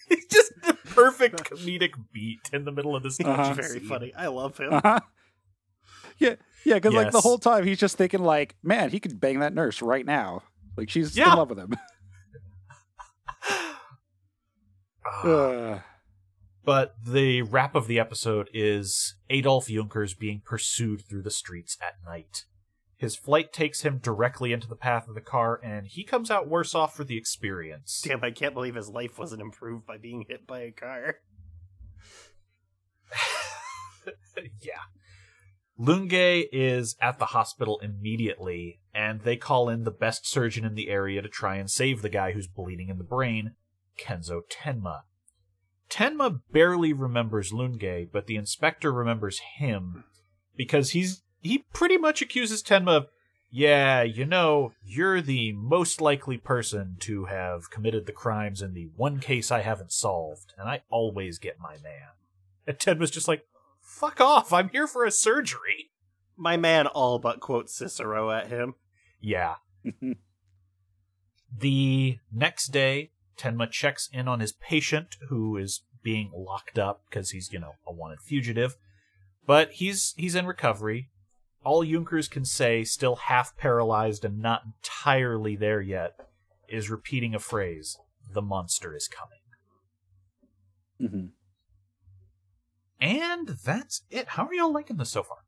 [0.09, 3.19] It's just the perfect comedic beat in the middle of this.
[3.19, 3.35] Uh-huh.
[3.35, 3.87] touching Very scene.
[3.87, 4.13] funny.
[4.15, 4.73] I love him.
[4.73, 4.99] Uh-huh.
[6.19, 9.39] Yeah, yeah, because like the whole time he's just thinking like, man, he could bang
[9.39, 10.43] that nurse right now.
[10.77, 11.31] Like she's Yeah.
[11.31, 11.73] in love with him.
[16.65, 21.95] But the wrap of the episode is Adolf Junkers being pursued through the streets at
[22.05, 22.45] night.
[22.95, 26.47] His flight takes him directly into the path of the car, and he comes out
[26.47, 28.01] worse off for the experience.
[28.01, 31.17] Damn, I can't believe his life wasn't improved by being hit by a car.
[34.61, 34.79] yeah.
[35.77, 40.87] Lunge is at the hospital immediately, and they call in the best surgeon in the
[40.87, 43.55] area to try and save the guy who's bleeding in the brain,
[43.97, 45.01] Kenzo Tenma.
[45.89, 50.05] Tenma barely remembers Lunge, but the inspector remembers him
[50.55, 53.07] because he's he pretty much accuses Tenma of,
[53.51, 58.89] yeah, you know, you're the most likely person to have committed the crimes in the
[58.95, 62.09] one case I haven't solved, and I always get my man.
[62.65, 63.45] And Tenma's just like,
[63.79, 65.91] fuck off, I'm here for a surgery.
[66.35, 68.73] My man all but quotes Cicero at him.
[69.21, 69.55] Yeah.
[71.55, 77.31] the next day, Tenma checks in on his patient who is being locked up because
[77.31, 78.75] he's, you know, a wanted fugitive.
[79.45, 81.09] But he's he's in recovery.
[81.63, 86.11] All Junkers can say, still half paralyzed and not entirely there yet,
[86.67, 87.97] is repeating a phrase,
[88.33, 89.39] the monster is coming.
[91.01, 91.27] Mm-hmm.
[92.99, 94.29] And that's it.
[94.29, 95.39] How are y'all liking this so far?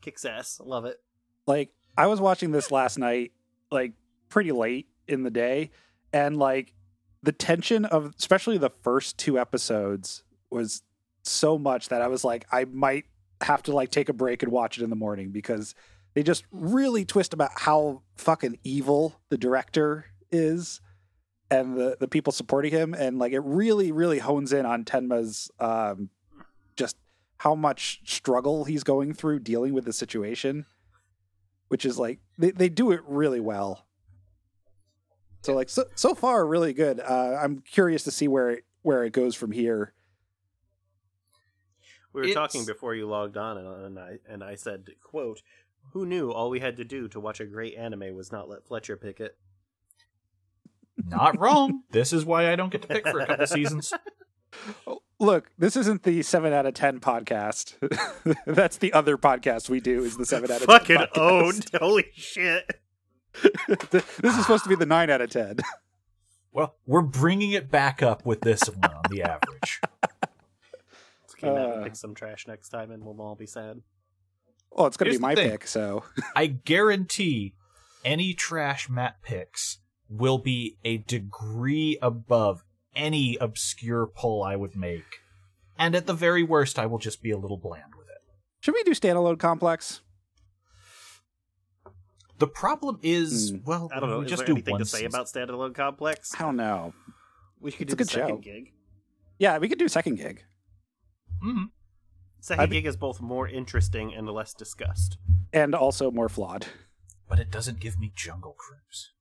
[0.00, 0.60] Kicks ass.
[0.64, 0.98] Love it.
[1.46, 3.32] Like I was watching this last night,
[3.70, 3.92] like
[4.28, 5.70] pretty late in the day,
[6.12, 6.74] and like
[7.22, 10.82] the tension of especially the first two episodes was
[11.22, 13.04] so much that I was like, I might
[13.40, 15.74] have to like take a break and watch it in the morning because
[16.14, 20.80] they just really twist about how fucking evil the director is
[21.50, 22.94] and the the people supporting him.
[22.94, 26.10] And like it really really hones in on Tenma's um
[26.76, 26.96] just
[27.38, 30.64] how much struggle he's going through dealing with the situation
[31.68, 33.85] which is like they, they do it really well
[35.46, 39.04] so like so, so far really good uh i'm curious to see where it where
[39.04, 39.92] it goes from here
[42.12, 45.42] We were It's- talking before you logged on, and, and I and I said, "quote
[45.92, 48.64] Who knew all we had to do to watch a great anime was not let
[48.66, 49.36] Fletcher pick it?"
[50.96, 51.82] Not wrong.
[51.90, 53.92] this is why I don't get to pick for a couple seasons.
[55.20, 57.74] Look this isn't the 7 out of 10 podcast
[58.46, 61.18] that's the other podcast we do is the 7 out of 10 Fucking podcast.
[61.20, 61.66] owned.
[61.78, 62.80] Holy shit!
[63.90, 65.58] this is supposed to be the 9 out of 10
[66.52, 69.80] Well, we're bringing it back up with this one on the average.
[70.02, 71.72] Let's keep that Uh.
[71.74, 73.82] and pick some trash next time, and we'll all be sad.
[74.72, 75.50] well it's gonna Here's be the my thing.
[75.50, 76.04] pick so
[76.36, 77.54] I guarantee
[78.04, 79.78] any trash Matt picks
[80.08, 82.62] will be a degree above
[82.94, 85.20] any obscure pull I would make.
[85.78, 88.22] And at the very worst, I will just be a little bland with it.
[88.60, 90.00] should we do standalone complex
[92.38, 93.56] The problem is, Hmm.
[93.64, 94.18] well, I don't know.
[94.18, 95.06] we Is just there do anything to say season.
[95.08, 96.34] about standalone complex?
[96.34, 96.92] i don't know
[97.60, 98.36] We could It's do a the good second show.
[98.38, 98.72] gig.
[99.38, 100.44] yeah we could do second gig
[101.42, 101.70] Mhm.
[102.40, 105.18] Second I'd gig is both more interesting and less discussed.
[105.52, 106.66] and also more flawed
[107.28, 109.12] But it doesn't give me Jungle Cruise.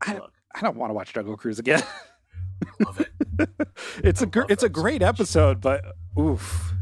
[0.00, 1.82] I- Look, i don't want to watch jungle cruise again
[2.80, 3.12] Love it.
[4.04, 5.84] it's a I gr- it's a great episode but
[6.18, 6.72] oof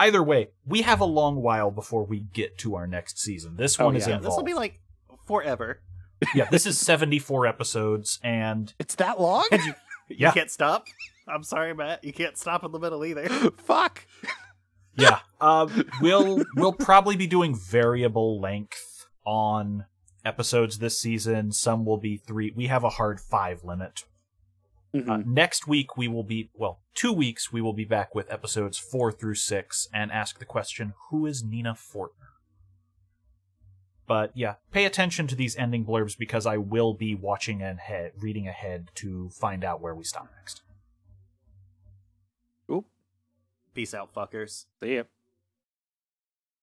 [0.00, 3.56] Either way, we have a long while before we get to our next season.
[3.56, 4.16] This Oh, one is yeah.
[4.16, 4.32] involved.
[4.32, 4.80] this will be like
[5.26, 5.82] forever.
[6.34, 9.74] yeah, this is 74 episodes, and it's that long You
[10.08, 10.86] yeah, can't stop.
[11.28, 12.02] I'm sorry, Matt.
[12.02, 13.28] You can't stop in the middle either.
[13.58, 14.06] fuck
[14.96, 15.20] yeah.
[15.40, 19.84] Um, we'll we'll probably be doing variable length on
[20.24, 21.52] episodes this season.
[21.52, 22.52] Some will be three.
[22.54, 24.04] We have a hard five limit.
[24.94, 25.08] Mhm.
[25.08, 28.76] Uh, next week we will be well, two weeks we will be back with episodes
[28.76, 32.30] four through six and ask the question: Who is Nina Fortner?
[34.06, 38.48] But yeah, pay attention to these ending blurbs because I will be watching ahead, reading
[38.48, 40.62] ahead to find out where we stop next.
[42.68, 42.86] Oop.
[43.72, 44.66] Peace out, fuckers.
[44.82, 45.04] See ya.